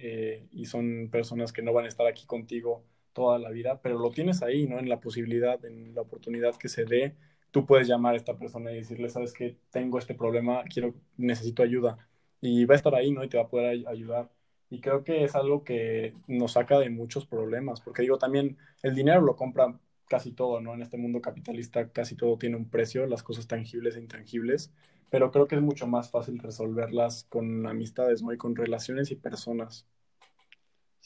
y 0.51 0.65
son 0.65 1.09
personas 1.11 1.51
que 1.53 1.61
no 1.61 1.73
van 1.73 1.85
a 1.85 1.87
estar 1.89 2.07
aquí 2.07 2.25
contigo 2.25 2.83
toda 3.17 3.39
la 3.39 3.49
vida, 3.49 3.81
pero 3.81 3.97
lo 3.97 4.11
tienes 4.11 4.43
ahí, 4.43 4.67
¿no? 4.67 4.77
En 4.77 4.89
la 4.89 4.99
posibilidad, 4.99 5.63
en 5.65 5.95
la 5.95 6.01
oportunidad 6.01 6.55
que 6.55 6.69
se 6.69 6.85
dé, 6.85 7.15
tú 7.49 7.65
puedes 7.65 7.87
llamar 7.87 8.13
a 8.13 8.17
esta 8.17 8.37
persona 8.37 8.71
y 8.71 8.75
decirle, 8.77 9.09
sabes 9.09 9.33
que 9.33 9.57
tengo 9.71 9.97
este 9.97 10.13
problema, 10.13 10.63
quiero, 10.65 10.93
necesito 11.17 11.63
ayuda, 11.63 11.97
y 12.41 12.65
va 12.65 12.75
a 12.75 12.77
estar 12.77 12.93
ahí, 12.93 13.11
¿no? 13.11 13.23
Y 13.23 13.29
te 13.29 13.37
va 13.37 13.45
a 13.45 13.49
poder 13.49 13.87
ayudar. 13.87 14.29
Y 14.69 14.81
creo 14.81 15.03
que 15.03 15.23
es 15.23 15.33
algo 15.35 15.63
que 15.63 16.13
nos 16.27 16.51
saca 16.53 16.77
de 16.79 16.91
muchos 16.91 17.25
problemas, 17.25 17.81
porque 17.81 18.03
digo, 18.03 18.19
también 18.19 18.57
el 18.83 18.93
dinero 18.95 19.21
lo 19.21 19.35
compra 19.35 19.79
casi 20.07 20.31
todo, 20.33 20.61
¿no? 20.61 20.75
En 20.75 20.83
este 20.83 20.97
mundo 20.97 21.19
capitalista 21.21 21.89
casi 21.91 22.15
todo 22.15 22.37
tiene 22.37 22.55
un 22.57 22.69
precio, 22.69 23.07
las 23.07 23.23
cosas 23.23 23.47
tangibles 23.47 23.95
e 23.95 23.99
intangibles, 23.99 24.71
pero 25.09 25.31
creo 25.31 25.47
que 25.47 25.55
es 25.55 25.61
mucho 25.61 25.87
más 25.87 26.11
fácil 26.11 26.37
resolverlas 26.39 27.23
con 27.29 27.65
amistades, 27.65 28.21
¿no? 28.21 28.31
Y 28.33 28.37
con 28.37 28.55
relaciones 28.55 29.09
y 29.11 29.15
personas. 29.15 29.87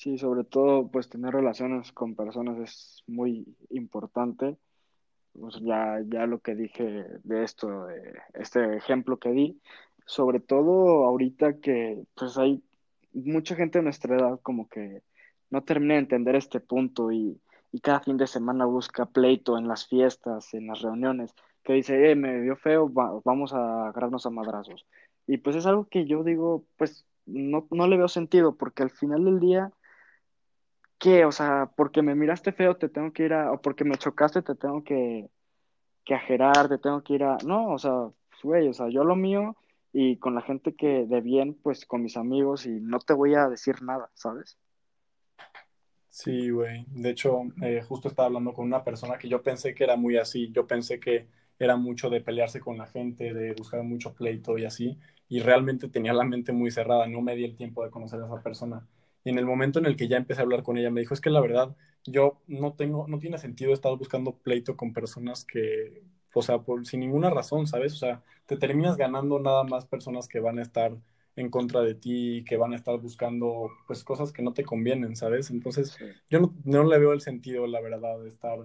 Sí, 0.01 0.17
sobre 0.17 0.43
todo, 0.43 0.89
pues 0.89 1.09
tener 1.09 1.33
relaciones 1.33 1.91
con 1.91 2.15
personas 2.15 2.57
es 2.59 3.03
muy 3.07 3.45
importante. 3.69 4.57
Pues 5.39 5.59
ya, 5.61 5.99
ya 6.07 6.25
lo 6.25 6.39
que 6.39 6.55
dije 6.55 7.05
de 7.23 7.43
esto, 7.43 7.85
de 7.85 8.19
este 8.33 8.77
ejemplo 8.77 9.19
que 9.19 9.29
di, 9.31 9.61
sobre 10.05 10.39
todo 10.39 11.05
ahorita 11.05 11.59
que 11.59 12.03
pues 12.15 12.37
hay 12.37 12.63
mucha 13.13 13.55
gente 13.55 13.79
de 13.79 13.83
nuestra 13.83 14.17
edad 14.17 14.39
como 14.41 14.67
que 14.69 15.03
no 15.51 15.63
termina 15.63 15.95
de 15.95 16.01
entender 16.01 16.35
este 16.35 16.59
punto 16.59 17.11
y 17.11 17.39
y 17.71 17.79
cada 17.79 18.01
fin 18.01 18.17
de 18.17 18.27
semana 18.27 18.65
busca 18.65 19.05
pleito 19.05 19.57
en 19.57 19.67
las 19.67 19.87
fiestas, 19.87 20.53
en 20.53 20.67
las 20.67 20.81
reuniones, 20.81 21.33
que 21.63 21.73
dice, 21.73 22.11
eh, 22.11 22.15
me 22.15 22.41
dio 22.41 22.55
feo, 22.57 22.89
vamos 22.89 23.53
a 23.53 23.87
agarrarnos 23.87 24.25
a 24.25 24.29
madrazos. 24.29 24.85
Y 25.27 25.37
pues 25.37 25.55
es 25.55 25.65
algo 25.65 25.87
que 25.87 26.05
yo 26.05 26.23
digo, 26.23 26.65
pues 26.77 27.05
no, 27.25 27.67
no 27.71 27.87
le 27.87 27.97
veo 27.97 28.07
sentido, 28.07 28.55
porque 28.57 28.83
al 28.83 28.89
final 28.89 29.23
del 29.25 29.39
día, 29.39 29.71
¿qué? 31.01 31.25
O 31.25 31.31
sea, 31.31 31.69
porque 31.75 32.01
me 32.03 32.15
miraste 32.15 32.53
feo, 32.53 32.77
te 32.77 32.87
tengo 32.87 33.11
que 33.11 33.25
ir 33.25 33.33
a, 33.33 33.51
o 33.51 33.61
porque 33.61 33.83
me 33.83 33.97
chocaste, 33.97 34.43
te 34.43 34.55
tengo 34.55 34.83
que, 34.83 35.29
que 36.05 36.13
ajerar, 36.13 36.69
te 36.69 36.77
tengo 36.77 37.03
que 37.03 37.13
ir 37.15 37.23
a, 37.23 37.37
no, 37.43 37.73
o 37.73 37.79
sea, 37.79 38.11
güey, 38.43 38.67
o 38.69 38.73
sea, 38.73 38.87
yo 38.89 39.03
lo 39.03 39.15
mío 39.15 39.57
y 39.91 40.17
con 40.17 40.35
la 40.35 40.41
gente 40.41 40.75
que 40.75 41.05
de 41.07 41.21
bien, 41.21 41.55
pues 41.55 41.85
con 41.85 42.03
mis 42.03 42.17
amigos 42.17 42.65
y 42.67 42.79
no 42.79 42.99
te 42.99 43.13
voy 43.13 43.33
a 43.35 43.49
decir 43.49 43.81
nada, 43.81 44.09
¿sabes? 44.13 44.57
Sí, 46.09 46.49
güey. 46.49 46.85
De 46.89 47.09
hecho, 47.09 47.43
eh, 47.61 47.81
justo 47.87 48.07
estaba 48.09 48.27
hablando 48.27 48.53
con 48.53 48.65
una 48.65 48.83
persona 48.83 49.17
que 49.17 49.29
yo 49.29 49.41
pensé 49.41 49.73
que 49.73 49.85
era 49.85 49.95
muy 49.95 50.17
así. 50.17 50.51
Yo 50.51 50.67
pensé 50.67 50.99
que 50.99 51.27
era 51.57 51.77
mucho 51.77 52.09
de 52.09 52.19
pelearse 52.21 52.59
con 52.59 52.77
la 52.77 52.85
gente, 52.85 53.33
de 53.33 53.53
buscar 53.53 53.81
mucho 53.83 54.13
pleito 54.13 54.57
y 54.57 54.65
así. 54.65 54.97
Y 55.29 55.39
realmente 55.39 55.87
tenía 55.87 56.13
la 56.13 56.25
mente 56.25 56.51
muy 56.51 56.69
cerrada. 56.69 57.07
No 57.07 57.21
me 57.21 57.35
di 57.35 57.45
el 57.45 57.55
tiempo 57.55 57.83
de 57.83 57.91
conocer 57.91 58.21
a 58.21 58.25
esa 58.25 58.41
persona. 58.43 58.85
Y 59.23 59.29
en 59.29 59.37
el 59.37 59.45
momento 59.45 59.79
en 59.79 59.85
el 59.85 59.95
que 59.95 60.07
ya 60.07 60.17
empecé 60.17 60.41
a 60.41 60.43
hablar 60.43 60.63
con 60.63 60.77
ella, 60.77 60.89
me 60.89 61.01
dijo, 61.01 61.13
es 61.13 61.21
que 61.21 61.29
la 61.29 61.41
verdad, 61.41 61.75
yo 62.05 62.41
no 62.47 62.73
tengo, 62.73 63.07
no 63.07 63.19
tiene 63.19 63.37
sentido 63.37 63.73
estar 63.73 63.95
buscando 63.97 64.33
pleito 64.33 64.75
con 64.75 64.93
personas 64.93 65.45
que, 65.45 66.03
o 66.33 66.41
sea, 66.41 66.59
por, 66.59 66.85
sin 66.85 67.01
ninguna 67.01 67.29
razón, 67.29 67.67
¿sabes? 67.67 67.93
O 67.93 67.97
sea, 67.97 68.23
te 68.45 68.57
terminas 68.57 68.97
ganando 68.97 69.39
nada 69.39 69.63
más 69.63 69.85
personas 69.85 70.27
que 70.27 70.39
van 70.39 70.59
a 70.59 70.63
estar 70.63 70.97
en 71.35 71.49
contra 71.49 71.81
de 71.81 71.95
ti, 71.95 72.43
que 72.47 72.57
van 72.57 72.73
a 72.73 72.75
estar 72.75 72.99
buscando 72.99 73.69
pues 73.87 74.03
cosas 74.03 74.31
que 74.31 74.41
no 74.41 74.53
te 74.53 74.63
convienen, 74.63 75.15
¿sabes? 75.15 75.49
Entonces 75.49 75.97
yo 76.29 76.39
no, 76.39 76.53
no, 76.65 76.83
le 76.83 76.97
veo 76.99 77.13
el 77.13 77.21
sentido, 77.21 77.67
la 77.67 77.81
verdad, 77.81 78.19
de 78.19 78.29
estar 78.29 78.59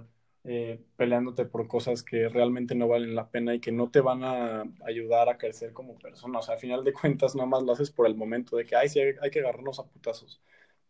eh, 0.49 0.81
peleándote 0.97 1.45
por 1.45 1.67
cosas 1.67 2.03
que 2.05 2.29
realmente 2.29 2.75
no 2.77 2.87
valen 2.89 3.17
la 3.17 3.31
pena 3.31 3.55
y 3.55 3.61
que 3.61 3.73
no 3.73 3.91
te 3.91 4.01
van 4.01 4.23
a 4.25 4.65
ayudar 4.87 5.29
a 5.29 5.39
crecer 5.39 5.73
como 5.73 5.99
persona. 5.99 6.39
O 6.39 6.43
sea, 6.43 6.55
al 6.55 6.61
final 6.61 6.85
de 6.85 6.93
cuentas 6.93 7.35
nada 7.35 7.49
más 7.49 7.63
lo 7.65 7.73
haces 7.73 7.91
por 7.91 8.07
el 8.07 8.15
momento 8.17 8.57
de 8.57 8.65
que, 8.65 8.77
ay, 8.77 8.89
sí, 8.89 9.01
hay, 9.01 9.15
hay 9.21 9.31
que 9.31 9.41
agarrarnos 9.41 9.79
a 9.81 9.87
putazos. 9.87 10.41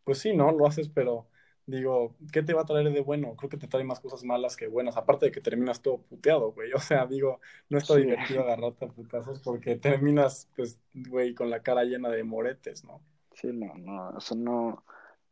Pues 0.04 0.18
sí, 0.18 0.34
¿no? 0.34 0.52
Lo 0.52 0.66
haces, 0.66 0.88
pero 0.88 1.28
digo, 1.66 2.16
¿qué 2.32 2.42
te 2.42 2.54
va 2.54 2.62
a 2.62 2.64
traer 2.66 2.92
de 2.92 3.00
bueno? 3.00 3.34
Creo 3.36 3.48
que 3.50 3.56
te 3.56 3.66
trae 3.66 3.84
más 3.84 4.00
cosas 4.00 4.24
malas 4.24 4.56
que 4.56 4.68
buenas, 4.68 4.96
aparte 4.96 5.26
de 5.26 5.32
que 5.32 5.40
terminas 5.40 5.82
todo 5.82 6.02
puteado, 6.02 6.52
güey. 6.52 6.72
O 6.74 6.78
sea, 6.78 7.06
digo, 7.06 7.40
no 7.70 7.78
está 7.78 7.96
divertido 7.96 8.42
agarrarte 8.42 8.84
a 8.84 8.88
putazos 8.88 9.40
porque 9.40 9.76
terminas, 9.76 10.50
pues, 10.54 10.80
güey, 10.94 11.34
con 11.34 11.50
la 11.50 11.62
cara 11.62 11.84
llena 11.84 12.08
de 12.10 12.24
moretes, 12.24 12.84
¿no? 12.84 13.02
Sí, 13.32 13.48
no, 13.52 13.74
no, 13.76 14.18
eso 14.18 14.34
no, 14.34 14.84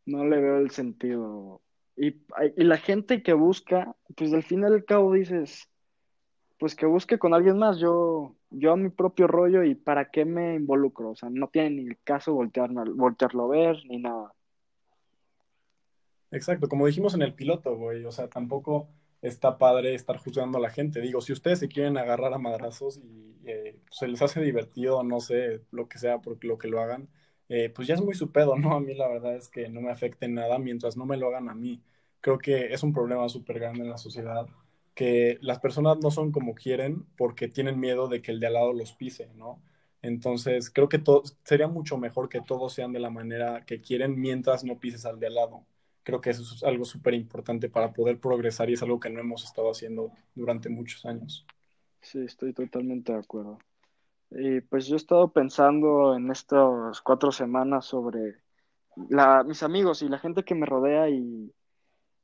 no 0.07 0.25
le 0.25 0.41
veo 0.41 0.59
el 0.59 0.71
sentido. 0.71 1.63
Y, 1.97 2.09
y 2.57 2.65
la 2.65 2.77
gente 2.77 3.23
que 3.23 3.33
busca, 3.33 3.95
pues 4.17 4.33
al 4.33 4.43
fin 4.43 4.63
y 4.63 4.65
al 4.65 4.85
cabo 4.85 5.13
dices, 5.13 5.69
pues 6.59 6.75
que 6.75 6.87
busque 6.87 7.19
con 7.19 7.35
alguien 7.35 7.59
más, 7.59 7.79
yo, 7.79 8.35
yo 8.51 8.73
a 8.73 8.77
mi 8.77 8.89
propio 8.89 9.27
rollo 9.27 9.65
y 9.65 9.75
para 9.75 10.11
qué 10.11 10.25
me 10.25 10.55
involucro, 10.55 11.11
o 11.11 11.17
sea, 11.17 11.29
no 11.31 11.49
tiene 11.49 11.71
ni 11.71 11.95
caso 11.97 12.35
voltearlo 12.35 13.45
a 13.45 13.49
ver 13.49 13.77
ni 13.87 13.99
nada. 13.99 14.33
Exacto, 16.31 16.69
como 16.69 16.87
dijimos 16.87 17.15
en 17.15 17.23
el 17.23 17.35
piloto, 17.35 17.77
güey, 17.77 18.05
o 18.05 18.11
sea, 18.11 18.29
tampoco 18.29 18.89
está 19.23 19.57
padre 19.57 19.95
estar 19.95 20.19
juzgando 20.19 20.59
a 20.59 20.61
la 20.61 20.71
gente. 20.71 21.01
Digo, 21.01 21.21
si 21.21 21.33
ustedes 21.33 21.59
se 21.61 21.69
quieren 21.69 21.97
agarrar 21.97 22.35
a 22.35 22.39
madrazos 22.39 22.99
y 22.99 23.37
eh, 23.47 23.79
se 23.91 24.09
les 24.09 24.21
hace 24.21 24.41
divertido, 24.41 25.03
no 25.03 25.21
sé, 25.21 25.63
lo 25.71 25.89
que 25.89 25.99
sea, 25.99 26.21
por 26.21 26.45
lo 26.45 26.59
que 26.59 26.69
lo 26.69 26.81
hagan, 26.81 27.09
eh, 27.57 27.71
pues 27.71 27.87
ya 27.87 27.95
es 27.95 28.03
muy 28.03 28.15
su 28.15 28.33
pedo, 28.33 28.57
¿no? 28.57 28.75
A 28.75 28.81
mí 28.81 28.95
la 28.95 29.07
verdad 29.09 29.37
es 29.37 29.49
que 29.49 29.69
no 29.69 29.81
me 29.81 29.91
afecte 29.93 30.27
nada 30.29 30.59
mientras 30.59 30.97
no 30.97 31.07
me 31.07 31.17
lo 31.17 31.29
hagan 31.29 31.49
a 31.49 31.55
mí. 31.55 31.81
Creo 32.21 32.39
que 32.39 32.73
es 32.73 32.83
un 32.83 32.93
problema 32.93 33.29
súper 33.29 33.61
grande 33.61 33.83
en 33.83 33.91
la 33.91 33.99
sociedad 33.99 34.47
que 34.95 35.39
las 35.41 35.61
personas 35.61 35.99
no 35.99 36.11
son 36.11 36.33
como 36.33 36.55
quieren 36.55 37.07
porque 37.17 37.49
tienen 37.49 37.79
miedo 37.79 38.09
de 38.09 38.23
que 38.23 38.33
el 38.33 38.41
de 38.41 38.47
al 38.49 38.55
lado 38.55 38.73
los 38.73 38.93
pise, 38.93 39.29
¿no? 39.37 39.61
Entonces, 40.03 40.69
creo 40.71 40.89
que 40.89 41.01
sería 41.45 41.69
mucho 41.69 41.97
mejor 41.97 42.29
que 42.29 42.41
todos 42.41 42.73
sean 42.75 42.93
de 42.93 43.01
la 43.01 43.11
manera 43.11 43.65
que 43.67 43.81
quieren 43.81 44.21
mientras 44.21 44.65
no 44.65 44.79
pises 44.79 45.07
al 45.07 45.21
de 45.21 45.29
al 45.29 45.35
lado. 45.35 45.65
Creo 46.03 46.21
que 46.21 46.31
eso 46.31 46.43
es 46.43 46.63
algo 46.65 46.85
súper 46.85 47.15
importante 47.15 47.69
para 47.69 47.93
poder 47.93 48.19
progresar 48.19 48.69
y 48.69 48.75
es 48.75 48.83
algo 48.83 49.01
que 49.01 49.11
no 49.11 49.21
hemos 49.21 49.45
estado 49.45 49.71
haciendo 49.71 50.13
durante 50.35 50.69
muchos 50.69 51.07
años. 51.07 51.47
Sí, 52.03 52.19
estoy 52.25 52.53
totalmente 52.53 53.13
de 53.13 53.19
acuerdo. 53.19 53.59
Y 54.37 54.61
pues 54.63 54.87
yo 54.87 54.95
he 54.95 54.97
estado 54.97 55.33
pensando 55.33 56.15
en 56.17 56.31
estas 56.31 57.01
cuatro 57.03 57.31
semanas 57.31 57.87
sobre 57.87 58.37
la, 59.09 59.45
mis 59.45 59.63
amigos 59.63 60.03
y 60.03 60.09
la 60.09 60.19
gente 60.19 60.45
que 60.45 60.55
me 60.55 60.67
rodea 60.67 61.09
y, 61.09 61.53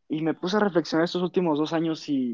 y 0.09 0.23
me 0.23 0.35
puse 0.35 0.57
a 0.57 0.61
reflexionar 0.61 1.05
estos 1.05 1.23
últimos 1.23 1.59
dos 1.59 1.73
años 1.73 2.09
y, 2.09 2.33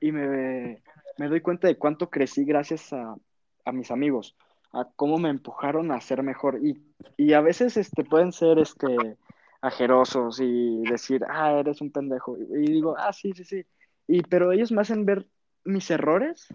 y 0.00 0.12
me, 0.12 0.82
me 1.18 1.28
doy 1.28 1.40
cuenta 1.40 1.68
de 1.68 1.76
cuánto 1.76 2.08
crecí 2.08 2.44
gracias 2.44 2.92
a, 2.92 3.16
a 3.64 3.72
mis 3.72 3.90
amigos, 3.90 4.36
a 4.72 4.86
cómo 4.96 5.18
me 5.18 5.28
empujaron 5.28 5.92
a 5.92 6.00
ser 6.00 6.22
mejor. 6.22 6.58
Y, 6.64 6.82
y 7.16 7.34
a 7.34 7.40
veces 7.40 7.76
este, 7.76 8.04
pueden 8.04 8.32
ser 8.32 8.58
este, 8.58 9.16
ajerosos 9.60 10.40
y 10.40 10.82
decir, 10.82 11.24
ah, 11.28 11.52
eres 11.52 11.80
un 11.80 11.90
pendejo. 11.90 12.36
Y, 12.38 12.72
digo, 12.72 12.96
ah, 12.98 13.12
sí, 13.12 13.32
sí, 13.34 13.44
sí. 13.44 13.66
Y, 14.06 14.22
pero 14.22 14.52
ellos 14.52 14.72
me 14.72 14.80
hacen 14.80 15.04
ver 15.04 15.26
mis 15.64 15.90
errores, 15.90 16.48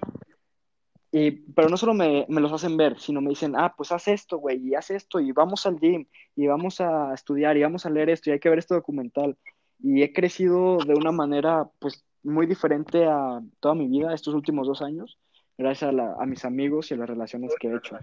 y, 1.16 1.30
pero 1.30 1.70
no 1.70 1.78
solo 1.78 1.94
me, 1.94 2.26
me 2.28 2.42
los 2.42 2.52
hacen 2.52 2.76
ver, 2.76 3.00
sino 3.00 3.22
me 3.22 3.30
dicen, 3.30 3.54
ah, 3.56 3.76
pues 3.78 3.92
haz 3.92 4.08
esto, 4.08 4.40
güey, 4.40 4.68
y 4.68 4.74
haz 4.74 4.90
esto, 4.90 5.20
y 5.20 5.32
vamos 5.32 5.68
al 5.68 5.80
gym, 5.80 6.08
y 6.36 6.48
vamos 6.48 6.82
a 6.82 7.14
estudiar, 7.14 7.56
y 7.56 7.62
vamos 7.62 7.86
a 7.86 7.92
leer 7.92 8.10
esto, 8.10 8.32
y 8.32 8.34
hay 8.34 8.40
que 8.40 8.50
ver 8.50 8.58
este 8.58 8.74
documental. 8.74 9.38
Y 9.80 10.02
he 10.02 10.12
crecido 10.12 10.80
de 10.80 10.96
una 10.96 11.12
manera, 11.12 11.70
pues, 11.78 12.04
muy 12.24 12.48
diferente 12.48 13.06
a 13.06 13.44
toda 13.60 13.76
mi 13.76 13.88
vida 13.88 14.12
estos 14.12 14.34
últimos 14.34 14.66
dos 14.66 14.82
años, 14.82 15.20
gracias 15.56 15.90
a, 15.90 15.92
la, 15.92 16.16
a 16.20 16.26
mis 16.26 16.46
amigos 16.46 16.90
y 16.90 16.96
a 16.96 16.98
las 16.98 17.10
relaciones 17.10 17.54
que 17.60 17.68
he 17.68 17.76
hecho. 17.76 17.96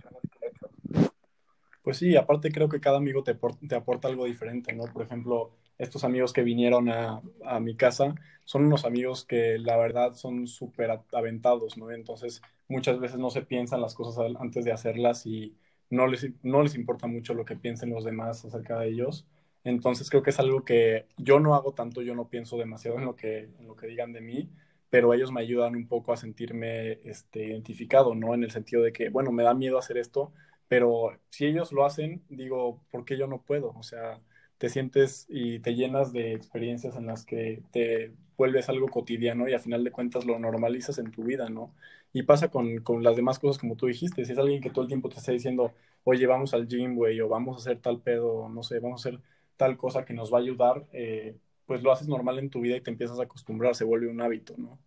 Pues 1.82 1.96
sí, 1.96 2.14
aparte 2.14 2.52
creo 2.52 2.68
que 2.68 2.78
cada 2.78 2.98
amigo 2.98 3.24
te, 3.24 3.36
te 3.68 3.74
aporta 3.74 4.06
algo 4.06 4.26
diferente, 4.26 4.72
¿no? 4.72 4.84
Por 4.84 5.02
ejemplo, 5.02 5.50
estos 5.80 6.04
amigos 6.04 6.32
que 6.32 6.42
vinieron 6.42 6.88
a, 6.90 7.22
a 7.44 7.60
mi 7.60 7.76
casa 7.76 8.14
son 8.44 8.66
unos 8.66 8.84
amigos 8.84 9.24
que 9.24 9.58
la 9.58 9.76
verdad 9.76 10.14
son 10.14 10.46
súper 10.46 10.90
aventados, 11.12 11.76
¿no? 11.76 11.90
Entonces 11.90 12.42
muchas 12.68 12.98
veces 13.00 13.18
no 13.18 13.30
se 13.30 13.42
piensan 13.42 13.80
las 13.80 13.94
cosas 13.94 14.34
antes 14.40 14.64
de 14.64 14.72
hacerlas 14.72 15.26
y 15.26 15.56
no 15.90 16.06
les, 16.06 16.26
no 16.42 16.62
les 16.62 16.74
importa 16.74 17.06
mucho 17.06 17.34
lo 17.34 17.44
que 17.44 17.56
piensen 17.56 17.90
los 17.90 18.04
demás 18.04 18.44
acerca 18.44 18.78
de 18.78 18.88
ellos. 18.88 19.26
Entonces 19.64 20.08
creo 20.10 20.22
que 20.22 20.30
es 20.30 20.38
algo 20.40 20.64
que 20.64 21.06
yo 21.16 21.38
no 21.40 21.54
hago 21.54 21.74
tanto, 21.74 22.02
yo 22.02 22.14
no 22.14 22.28
pienso 22.28 22.56
demasiado 22.56 22.98
en 22.98 23.04
lo 23.04 23.16
que, 23.16 23.50
en 23.58 23.66
lo 23.66 23.76
que 23.76 23.86
digan 23.86 24.12
de 24.12 24.20
mí, 24.20 24.50
pero 24.88 25.12
ellos 25.14 25.30
me 25.32 25.40
ayudan 25.40 25.76
un 25.76 25.86
poco 25.86 26.12
a 26.12 26.16
sentirme 26.16 26.92
este, 27.04 27.44
identificado, 27.46 28.14
¿no? 28.14 28.34
En 28.34 28.42
el 28.44 28.50
sentido 28.50 28.82
de 28.82 28.92
que, 28.92 29.10
bueno, 29.10 29.32
me 29.32 29.42
da 29.44 29.54
miedo 29.54 29.78
hacer 29.78 29.98
esto, 29.98 30.32
pero 30.68 31.18
si 31.30 31.46
ellos 31.46 31.72
lo 31.72 31.84
hacen, 31.84 32.24
digo, 32.28 32.82
¿por 32.90 33.04
qué 33.04 33.16
yo 33.18 33.26
no 33.26 33.42
puedo? 33.42 33.72
O 33.76 33.82
sea, 33.82 34.20
te 34.60 34.68
sientes 34.68 35.24
y 35.30 35.60
te 35.60 35.74
llenas 35.74 36.12
de 36.12 36.34
experiencias 36.34 36.94
en 36.94 37.06
las 37.06 37.24
que 37.24 37.62
te 37.70 38.12
vuelves 38.36 38.68
algo 38.68 38.88
cotidiano 38.88 39.48
y 39.48 39.54
a 39.54 39.58
final 39.58 39.82
de 39.82 39.90
cuentas 39.90 40.26
lo 40.26 40.38
normalizas 40.38 40.98
en 40.98 41.10
tu 41.10 41.24
vida, 41.24 41.48
¿no? 41.48 41.74
Y 42.12 42.24
pasa 42.24 42.50
con, 42.50 42.80
con 42.80 43.02
las 43.02 43.16
demás 43.16 43.38
cosas 43.38 43.58
como 43.58 43.74
tú 43.74 43.86
dijiste, 43.86 44.22
si 44.22 44.32
es 44.32 44.38
alguien 44.38 44.60
que 44.60 44.68
todo 44.68 44.82
el 44.82 44.88
tiempo 44.88 45.08
te 45.08 45.16
está 45.16 45.32
diciendo, 45.32 45.72
oye, 46.04 46.26
vamos 46.26 46.52
al 46.52 46.68
gym, 46.68 46.94
güey, 46.94 47.18
o 47.22 47.28
vamos 47.30 47.56
a 47.56 47.60
hacer 47.60 47.80
tal 47.80 48.02
pedo, 48.02 48.50
no 48.50 48.62
sé, 48.62 48.80
vamos 48.80 49.00
a 49.00 49.08
hacer 49.08 49.22
tal 49.56 49.78
cosa 49.78 50.04
que 50.04 50.12
nos 50.12 50.30
va 50.30 50.36
a 50.36 50.42
ayudar, 50.42 50.86
eh, 50.92 51.38
pues 51.64 51.82
lo 51.82 51.90
haces 51.90 52.06
normal 52.06 52.38
en 52.38 52.50
tu 52.50 52.60
vida 52.60 52.76
y 52.76 52.82
te 52.82 52.90
empiezas 52.90 53.18
a 53.18 53.22
acostumbrar, 53.22 53.74
se 53.74 53.84
vuelve 53.84 54.08
un 54.08 54.20
hábito, 54.20 54.52
¿no? 54.58 54.78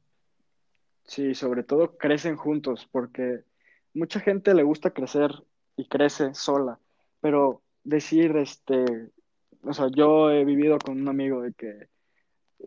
Sí, 1.05 1.33
sobre 1.33 1.63
todo 1.63 1.97
crecen 1.97 2.35
juntos, 2.35 2.87
porque 2.91 3.39
mucha 3.95 4.19
gente 4.19 4.53
le 4.53 4.61
gusta 4.61 4.91
crecer 4.91 5.31
y 5.75 5.87
crece 5.87 6.35
sola, 6.35 6.79
pero 7.21 7.63
decir, 7.83 8.37
este, 8.37 9.09
o 9.63 9.73
sea, 9.73 9.87
yo 9.95 10.29
he 10.31 10.45
vivido 10.45 10.77
con 10.79 11.01
un 11.01 11.07
amigo 11.07 11.41
de 11.41 11.53
que 11.53 11.87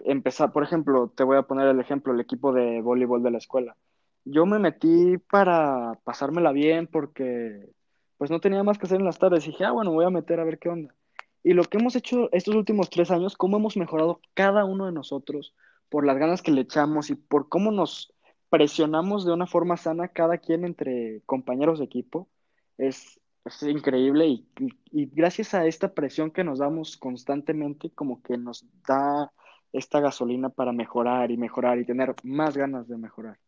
empezar, 0.05 0.53
por 0.53 0.63
ejemplo, 0.63 1.13
te 1.17 1.25
voy 1.25 1.37
a 1.37 1.43
poner 1.43 1.69
el 1.69 1.81
ejemplo, 1.81 2.13
el 2.13 2.21
equipo 2.21 2.53
de 2.53 2.81
voleibol 2.81 3.23
de 3.23 3.31
la 3.31 3.39
escuela. 3.39 3.77
Yo 4.25 4.47
me 4.47 4.59
metí 4.59 5.19
para 5.31 5.99
pasármela 6.05 6.53
bien 6.53 6.87
porque 6.87 7.71
pues 8.19 8.31
no 8.31 8.41
tenía 8.41 8.63
más 8.63 8.79
que 8.79 8.87
hacer 8.87 8.99
en 8.99 9.07
las 9.07 9.19
tardes. 9.19 9.47
Y 9.47 9.51
dije, 9.51 9.65
ah, 9.65 9.73
bueno, 9.73 9.93
voy 9.93 10.05
a 10.05 10.11
meter 10.11 10.41
a 10.41 10.45
ver 10.45 10.59
qué 10.59 10.69
onda. 10.69 10.95
Y 11.43 11.53
lo 11.53 11.65
que 11.65 11.79
hemos 11.79 11.95
hecho 11.97 12.29
estos 12.33 12.55
últimos 12.55 12.91
tres 12.91 13.11
años, 13.11 13.37
cómo 13.37 13.59
hemos 13.59 13.77
mejorado 13.77 14.21
cada 14.35 14.65
uno 14.65 14.87
de 14.87 14.93
nosotros 14.93 15.55
por 15.89 16.05
las 16.05 16.19
ganas 16.19 16.43
que 16.43 16.51
le 16.51 16.63
echamos 16.63 17.11
y 17.11 17.15
por 17.15 17.49
cómo 17.49 17.71
nos 17.71 18.13
presionamos 18.51 19.25
de 19.25 19.33
una 19.33 19.47
forma 19.47 19.77
sana 19.77 20.09
cada 20.09 20.39
quien 20.39 20.65
entre 20.65 21.23
compañeros 21.27 21.79
de 21.79 21.85
equipo, 21.85 22.29
es, 22.79 23.21
es 23.47 23.63
increíble 23.63 24.27
y, 24.27 24.47
y, 24.91 25.07
gracias 25.07 25.55
a 25.55 25.67
esta 25.67 25.93
presión 25.95 26.31
que 26.31 26.45
nos 26.45 26.59
damos 26.59 26.97
constantemente, 26.97 27.91
como 27.91 28.23
que 28.23 28.37
nos 28.37 28.65
da 28.87 29.33
esta 29.73 30.01
gasolina 30.01 30.49
para 30.49 30.73
mejorar 30.73 31.31
y 31.31 31.37
mejorar 31.37 31.79
y 31.79 31.85
tener 31.85 32.15
más 32.23 32.57
ganas 32.57 32.89
de 32.89 32.97
mejorar. 32.97 33.39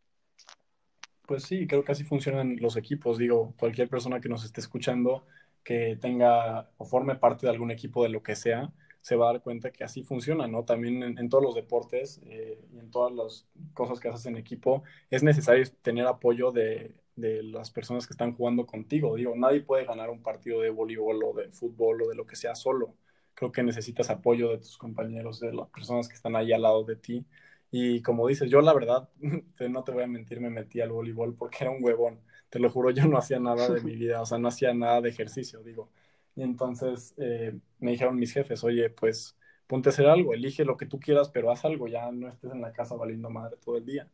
Pues 1.26 1.42
sí, 1.44 1.66
creo 1.66 1.84
que 1.84 1.92
así 1.92 2.04
funcionan 2.04 2.56
los 2.60 2.76
equipos. 2.76 3.18
Digo, 3.18 3.54
cualquier 3.58 3.88
persona 3.88 4.20
que 4.20 4.28
nos 4.28 4.44
esté 4.44 4.60
escuchando, 4.60 5.26
que 5.62 5.98
tenga 6.00 6.70
o 6.78 6.84
forme 6.84 7.16
parte 7.16 7.46
de 7.46 7.52
algún 7.52 7.70
equipo 7.70 8.02
de 8.02 8.08
lo 8.08 8.22
que 8.22 8.36
sea, 8.36 8.72
se 9.00 9.16
va 9.16 9.28
a 9.28 9.32
dar 9.32 9.42
cuenta 9.42 9.70
que 9.70 9.84
así 9.84 10.02
funciona, 10.02 10.46
¿no? 10.48 10.64
También 10.64 11.02
en, 11.02 11.28
todos 11.28 11.44
los 11.44 11.54
deportes 11.54 12.20
eh, 12.24 12.58
y 12.72 12.78
en 12.78 12.90
todas 12.90 13.12
las 13.12 13.46
cosas 13.74 14.00
que 14.00 14.08
haces 14.08 14.26
en 14.26 14.36
equipo, 14.36 14.82
es 15.10 15.22
necesario 15.22 15.64
tener 15.82 16.06
apoyo 16.06 16.50
de, 16.50 16.94
de 17.18 17.42
las 17.42 17.70
personas 17.70 18.06
que 18.06 18.12
están 18.12 18.34
jugando 18.34 18.66
contigo. 18.66 19.16
Digo, 19.16 19.34
nadie 19.36 19.60
puede 19.60 19.84
ganar 19.84 20.10
un 20.10 20.22
partido 20.22 20.60
de 20.60 20.70
voleibol 20.70 21.22
o 21.24 21.32
de 21.34 21.50
fútbol 21.50 22.02
o 22.02 22.08
de 22.08 22.14
lo 22.14 22.26
que 22.26 22.36
sea 22.36 22.54
solo. 22.54 22.94
Creo 23.34 23.52
que 23.52 23.62
necesitas 23.62 24.10
apoyo 24.10 24.50
de 24.50 24.58
tus 24.58 24.78
compañeros, 24.78 25.40
de 25.40 25.52
las 25.52 25.68
personas 25.68 26.08
que 26.08 26.14
están 26.14 26.36
ahí 26.36 26.52
al 26.52 26.62
lado 26.62 26.84
de 26.84 26.96
ti. 26.96 27.26
Y 27.70 28.02
como 28.02 28.26
dices, 28.28 28.50
yo 28.50 28.60
la 28.60 28.72
verdad, 28.72 29.08
no 29.70 29.84
te 29.84 29.92
voy 29.92 30.04
a 30.04 30.06
mentir, 30.06 30.40
me 30.40 30.50
metí 30.50 30.80
al 30.80 30.90
voleibol 30.92 31.34
porque 31.34 31.58
era 31.62 31.70
un 31.70 31.82
huevón. 31.82 32.20
Te 32.50 32.60
lo 32.60 32.70
juro, 32.70 32.90
yo 32.90 33.06
no 33.06 33.18
hacía 33.18 33.40
nada 33.40 33.68
de 33.68 33.82
mi 33.82 33.94
vida, 33.96 34.22
o 34.22 34.26
sea, 34.26 34.38
no 34.38 34.48
hacía 34.48 34.72
nada 34.74 35.00
de 35.00 35.10
ejercicio, 35.10 35.62
digo. 35.62 35.90
Y 36.36 36.42
entonces 36.42 37.14
eh, 37.18 37.58
me 37.80 37.90
dijeron 37.92 38.16
mis 38.16 38.32
jefes, 38.32 38.62
oye, 38.64 38.90
pues 38.90 39.36
ponte 39.66 39.88
a 39.88 39.92
hacer 39.92 40.06
algo, 40.06 40.34
elige 40.34 40.64
lo 40.64 40.76
que 40.76 40.86
tú 40.86 41.00
quieras, 41.00 41.30
pero 41.30 41.50
haz 41.50 41.64
algo, 41.64 41.88
ya 41.88 42.10
no 42.12 42.28
estés 42.28 42.52
en 42.52 42.60
la 42.62 42.72
casa 42.72 42.94
valiendo 42.96 43.28
madre 43.30 43.56
todo 43.62 43.76
el 43.76 43.84
día. 43.84 44.08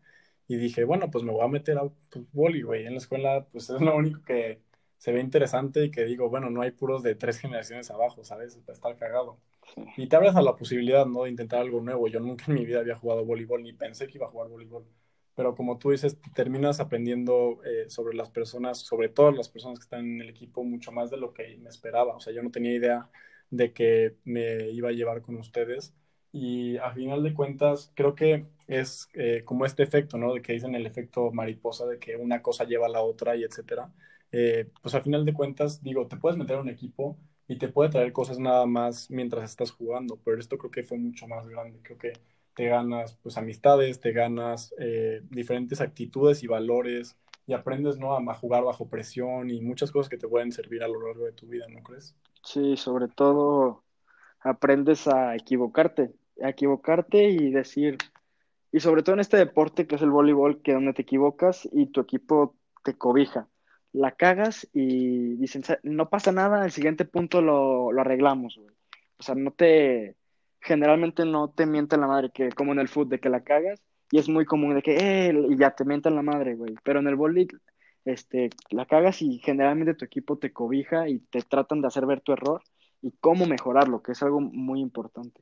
Y 0.46 0.56
dije, 0.56 0.84
bueno, 0.84 1.10
pues 1.10 1.24
me 1.24 1.32
voy 1.32 1.44
a 1.44 1.48
meter 1.48 1.78
a 1.78 1.88
pues, 2.32 2.64
güey. 2.64 2.86
En 2.86 2.92
la 2.92 2.98
escuela, 2.98 3.46
pues 3.50 3.70
es 3.70 3.80
lo 3.80 3.96
único 3.96 4.22
que 4.22 4.60
se 4.98 5.12
ve 5.12 5.20
interesante 5.20 5.84
y 5.84 5.90
que 5.90 6.04
digo, 6.04 6.28
bueno, 6.28 6.50
no 6.50 6.62
hay 6.62 6.70
puros 6.70 7.02
de 7.02 7.14
tres 7.14 7.38
generaciones 7.38 7.90
abajo, 7.90 8.24
¿sabes? 8.24 8.56
Está 8.56 8.72
estar 8.72 8.96
cagado. 8.96 9.38
Y 9.96 10.08
te 10.08 10.16
abres 10.16 10.36
a 10.36 10.42
la 10.42 10.56
posibilidad, 10.56 11.06
¿no? 11.06 11.24
De 11.24 11.30
intentar 11.30 11.60
algo 11.60 11.80
nuevo. 11.80 12.08
Yo 12.08 12.20
nunca 12.20 12.44
en 12.48 12.54
mi 12.54 12.64
vida 12.64 12.80
había 12.80 12.96
jugado 12.96 13.24
voleibol, 13.24 13.62
ni 13.62 13.72
pensé 13.72 14.06
que 14.06 14.18
iba 14.18 14.26
a 14.26 14.30
jugar 14.30 14.48
voleibol. 14.48 14.86
Pero 15.34 15.54
como 15.54 15.78
tú 15.78 15.90
dices, 15.90 16.18
terminas 16.34 16.78
aprendiendo 16.80 17.60
eh, 17.64 17.90
sobre 17.90 18.16
las 18.16 18.30
personas, 18.30 18.78
sobre 18.78 19.08
todas 19.08 19.34
las 19.34 19.48
personas 19.48 19.78
que 19.78 19.84
están 19.84 20.00
en 20.06 20.20
el 20.20 20.30
equipo, 20.30 20.62
mucho 20.62 20.92
más 20.92 21.10
de 21.10 21.16
lo 21.16 21.32
que 21.32 21.56
me 21.58 21.70
esperaba. 21.70 22.14
O 22.16 22.20
sea, 22.20 22.32
yo 22.32 22.42
no 22.42 22.50
tenía 22.50 22.72
idea 22.74 23.10
de 23.50 23.72
que 23.72 24.16
me 24.24 24.70
iba 24.70 24.90
a 24.90 24.92
llevar 24.92 25.22
con 25.22 25.36
ustedes 25.36 25.94
y 26.34 26.78
a 26.78 26.90
final 26.90 27.22
de 27.22 27.32
cuentas 27.32 27.92
creo 27.94 28.16
que 28.16 28.46
es 28.66 29.08
eh, 29.14 29.42
como 29.44 29.66
este 29.66 29.84
efecto, 29.84 30.18
¿no? 30.18 30.34
De 30.34 30.42
que 30.42 30.52
dicen 30.52 30.74
el 30.74 30.84
efecto 30.84 31.30
mariposa, 31.30 31.86
de 31.86 32.00
que 32.00 32.16
una 32.16 32.42
cosa 32.42 32.64
lleva 32.64 32.86
a 32.86 32.88
la 32.88 33.02
otra 33.02 33.36
y 33.36 33.44
etcétera. 33.44 33.92
Eh, 34.32 34.68
pues 34.82 34.96
a 34.96 35.00
final 35.00 35.24
de 35.24 35.32
cuentas, 35.32 35.80
digo, 35.84 36.08
te 36.08 36.16
puedes 36.16 36.36
meter 36.36 36.56
en 36.56 36.62
un 36.62 36.68
equipo 36.70 37.16
y 37.46 37.56
te 37.56 37.68
puede 37.68 37.90
traer 37.90 38.12
cosas 38.12 38.40
nada 38.40 38.66
más 38.66 39.12
mientras 39.12 39.48
estás 39.48 39.70
jugando, 39.70 40.18
pero 40.24 40.40
esto 40.40 40.58
creo 40.58 40.72
que 40.72 40.82
fue 40.82 40.98
mucho 40.98 41.28
más 41.28 41.46
grande. 41.46 41.78
Creo 41.84 41.98
que 41.98 42.14
te 42.56 42.66
ganas 42.66 43.16
pues 43.22 43.36
amistades, 43.38 44.00
te 44.00 44.10
ganas 44.10 44.74
eh, 44.80 45.22
diferentes 45.30 45.80
actitudes 45.80 46.42
y 46.42 46.48
valores 46.48 47.16
y 47.46 47.52
aprendes 47.52 47.96
¿no? 47.96 48.16
a 48.16 48.34
jugar 48.34 48.64
bajo 48.64 48.88
presión 48.88 49.50
y 49.50 49.60
muchas 49.60 49.92
cosas 49.92 50.08
que 50.08 50.18
te 50.18 50.26
pueden 50.26 50.50
servir 50.50 50.82
a 50.82 50.88
lo 50.88 51.00
largo 51.00 51.26
de 51.26 51.32
tu 51.32 51.46
vida, 51.46 51.66
¿no 51.68 51.80
crees? 51.84 52.16
Sí, 52.42 52.76
sobre 52.76 53.06
todo 53.06 53.84
aprendes 54.40 55.06
a 55.06 55.36
equivocarte 55.36 56.12
equivocarte 56.36 57.28
y 57.28 57.50
decir, 57.50 57.98
y 58.72 58.80
sobre 58.80 59.02
todo 59.02 59.14
en 59.14 59.20
este 59.20 59.36
deporte 59.36 59.86
que 59.86 59.96
es 59.96 60.02
el 60.02 60.10
voleibol, 60.10 60.62
que 60.62 60.72
donde 60.72 60.92
te 60.92 61.02
equivocas 61.02 61.68
y 61.72 61.86
tu 61.86 62.00
equipo 62.00 62.56
te 62.82 62.94
cobija. 62.94 63.48
La 63.92 64.12
cagas 64.12 64.68
y 64.72 65.36
dicen, 65.36 65.62
no 65.84 66.10
pasa 66.10 66.32
nada, 66.32 66.64
el 66.64 66.72
siguiente 66.72 67.04
punto 67.04 67.40
lo, 67.40 67.92
lo 67.92 68.00
arreglamos, 68.00 68.58
O 69.18 69.22
sea, 69.22 69.36
no 69.36 69.52
te, 69.52 70.16
generalmente 70.60 71.24
no 71.24 71.50
te 71.50 71.66
mienten 71.66 72.00
la 72.00 72.08
madre, 72.08 72.30
que 72.34 72.50
como 72.50 72.72
en 72.72 72.80
el 72.80 72.88
fútbol, 72.88 73.10
de 73.10 73.20
que 73.20 73.28
la 73.28 73.44
cagas, 73.44 73.80
y 74.10 74.18
es 74.18 74.28
muy 74.28 74.44
común 74.44 74.74
de 74.74 74.82
que, 74.82 74.96
eh, 74.96 75.34
y 75.50 75.56
ya 75.56 75.70
te 75.70 75.84
mientan 75.84 76.16
la 76.16 76.22
madre, 76.22 76.54
güey. 76.54 76.74
Pero 76.82 77.00
en 77.00 77.06
el 77.06 77.16
voleibol, 77.16 77.60
este, 78.04 78.50
la 78.70 78.86
cagas 78.86 79.22
y 79.22 79.38
generalmente 79.38 79.94
tu 79.94 80.04
equipo 80.04 80.38
te 80.38 80.52
cobija 80.52 81.08
y 81.08 81.20
te 81.20 81.42
tratan 81.42 81.80
de 81.80 81.88
hacer 81.88 82.06
ver 82.06 82.20
tu 82.20 82.32
error 82.32 82.62
y 83.00 83.12
cómo 83.12 83.46
mejorarlo, 83.46 84.02
que 84.02 84.12
es 84.12 84.22
algo 84.22 84.40
muy 84.40 84.80
importante. 84.80 85.40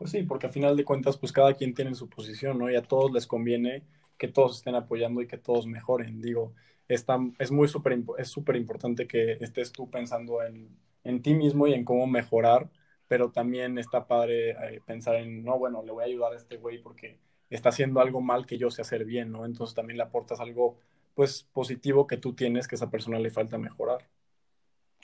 Pues 0.00 0.12
sí, 0.12 0.22
porque 0.22 0.46
al 0.46 0.52
final 0.54 0.78
de 0.78 0.84
cuentas, 0.86 1.18
pues 1.18 1.30
cada 1.30 1.52
quien 1.52 1.74
tiene 1.74 1.94
su 1.94 2.08
posición, 2.08 2.56
¿no? 2.56 2.70
Y 2.70 2.74
a 2.74 2.80
todos 2.80 3.12
les 3.12 3.26
conviene 3.26 3.82
que 4.16 4.28
todos 4.28 4.56
estén 4.56 4.74
apoyando 4.74 5.20
y 5.20 5.26
que 5.26 5.36
todos 5.36 5.66
mejoren. 5.66 6.22
Digo, 6.22 6.54
es, 6.88 7.04
es 7.38 7.50
muy 7.50 7.68
súper 7.68 7.98
es 8.16 8.28
súper 8.28 8.56
importante 8.56 9.06
que 9.06 9.32
estés 9.42 9.72
tú 9.72 9.90
pensando 9.90 10.42
en, 10.42 10.74
en, 11.04 11.20
ti 11.20 11.34
mismo 11.34 11.66
y 11.66 11.74
en 11.74 11.84
cómo 11.84 12.06
mejorar, 12.06 12.70
pero 13.08 13.30
también 13.30 13.76
está 13.76 14.06
padre 14.06 14.52
eh, 14.52 14.80
pensar 14.86 15.16
en, 15.16 15.44
no, 15.44 15.58
bueno, 15.58 15.82
le 15.82 15.92
voy 15.92 16.04
a 16.04 16.06
ayudar 16.06 16.32
a 16.32 16.36
este 16.36 16.56
güey 16.56 16.78
porque 16.78 17.18
está 17.50 17.68
haciendo 17.68 18.00
algo 18.00 18.22
mal 18.22 18.46
que 18.46 18.56
yo 18.56 18.70
sé 18.70 18.80
hacer 18.80 19.04
bien, 19.04 19.30
¿no? 19.30 19.44
Entonces 19.44 19.74
también 19.74 19.98
le 19.98 20.04
aportas 20.04 20.40
algo, 20.40 20.78
pues, 21.14 21.46
positivo 21.52 22.06
que 22.06 22.16
tú 22.16 22.32
tienes 22.32 22.66
que 22.66 22.76
a 22.76 22.78
esa 22.78 22.90
persona 22.90 23.18
le 23.18 23.28
falta 23.28 23.58
mejorar. 23.58 24.08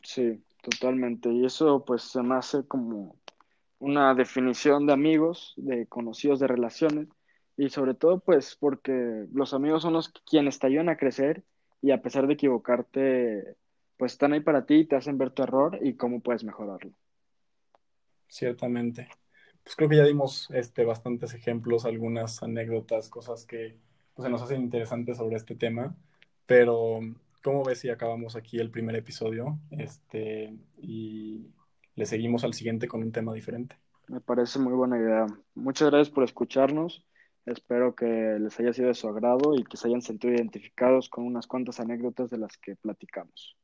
Sí, 0.03 0.43
totalmente. 0.63 1.31
Y 1.31 1.45
eso, 1.45 1.85
pues, 1.85 2.01
se 2.01 2.23
me 2.23 2.37
hace 2.37 2.67
como 2.67 3.17
una 3.79 4.15
definición 4.15 4.87
de 4.87 4.93
amigos, 4.93 5.55
de 5.57 5.87
conocidos, 5.87 6.41
de 6.41 6.47
relaciones, 6.47 7.09
y 7.57 7.71
sobre 7.71 7.95
todo 7.95 8.21
pues 8.21 8.57
porque 8.59 9.27
los 9.33 9.55
amigos 9.55 9.83
son 9.83 9.95
los 9.95 10.11
quienes 10.29 10.59
te 10.59 10.67
ayudan 10.67 10.89
a 10.89 10.97
crecer 10.97 11.43
y 11.83 11.91
a 11.91 12.03
pesar 12.03 12.27
de 12.27 12.35
equivocarte, 12.35 13.57
pues 13.97 14.13
están 14.13 14.33
ahí 14.33 14.41
para 14.41 14.67
ti 14.67 14.75
y 14.75 14.85
te 14.85 14.97
hacen 14.97 15.19
ver 15.19 15.31
tu 15.31 15.43
error 15.43 15.79
y 15.83 15.95
cómo 15.95 16.21
puedes 16.21 16.45
mejorarlo. 16.45 16.93
Ciertamente. 18.29 19.09
Pues 19.63 19.77
creo 19.77 19.89
que 19.89 19.97
ya 19.97 20.05
dimos 20.05 20.49
este, 20.53 20.85
bastantes 20.85 21.35
ejemplos, 21.35 21.85
algunas 21.87 22.43
anécdotas, 22.43 23.09
cosas 23.09 23.45
que 23.45 23.77
pues, 24.15 24.25
se 24.25 24.31
nos 24.31 24.43
hacen 24.43 24.63
interesantes 24.63 25.17
sobre 25.17 25.37
este 25.37 25.55
tema, 25.55 25.97
pero 26.47 27.01
¿cómo 27.43 27.65
ves 27.65 27.81
si 27.81 27.89
acabamos 27.89 28.37
aquí 28.37 28.59
el 28.59 28.71
primer 28.71 28.97
episodio? 28.97 29.59
Este, 29.71 30.55
y 30.79 31.47
le 31.97 32.07
seguimos 32.07 32.45
al 32.45 32.55
siguiente 32.55 32.87
con 32.87 33.03
un 33.03 33.11
tema 33.11 33.33
diferente. 33.33 33.77
Me 34.09 34.21
parece 34.21 34.59
muy 34.59 34.75
buena 34.75 34.99
idea. 34.99 35.27
Muchas 35.55 35.91
gracias 35.91 36.15
por 36.15 36.23
escucharnos. 36.23 37.05
Espero 37.45 37.95
que 37.95 38.39
les 38.41 38.59
haya 38.61 38.73
sido 38.73 38.89
de 38.89 38.95
su 38.95 39.09
agrado 39.09 39.55
y 39.57 39.65
que 39.65 39.77
se 39.77 39.89
hayan 39.89 40.03
sentido 40.03 40.35
identificados 40.35 41.09
con 41.09 41.25
unas 41.25 41.47
cuantas 41.47 41.81
anécdotas 41.81 42.31
de 42.31 42.39
las 42.39 42.57
que 42.59 42.77
platicamos. 42.77 43.57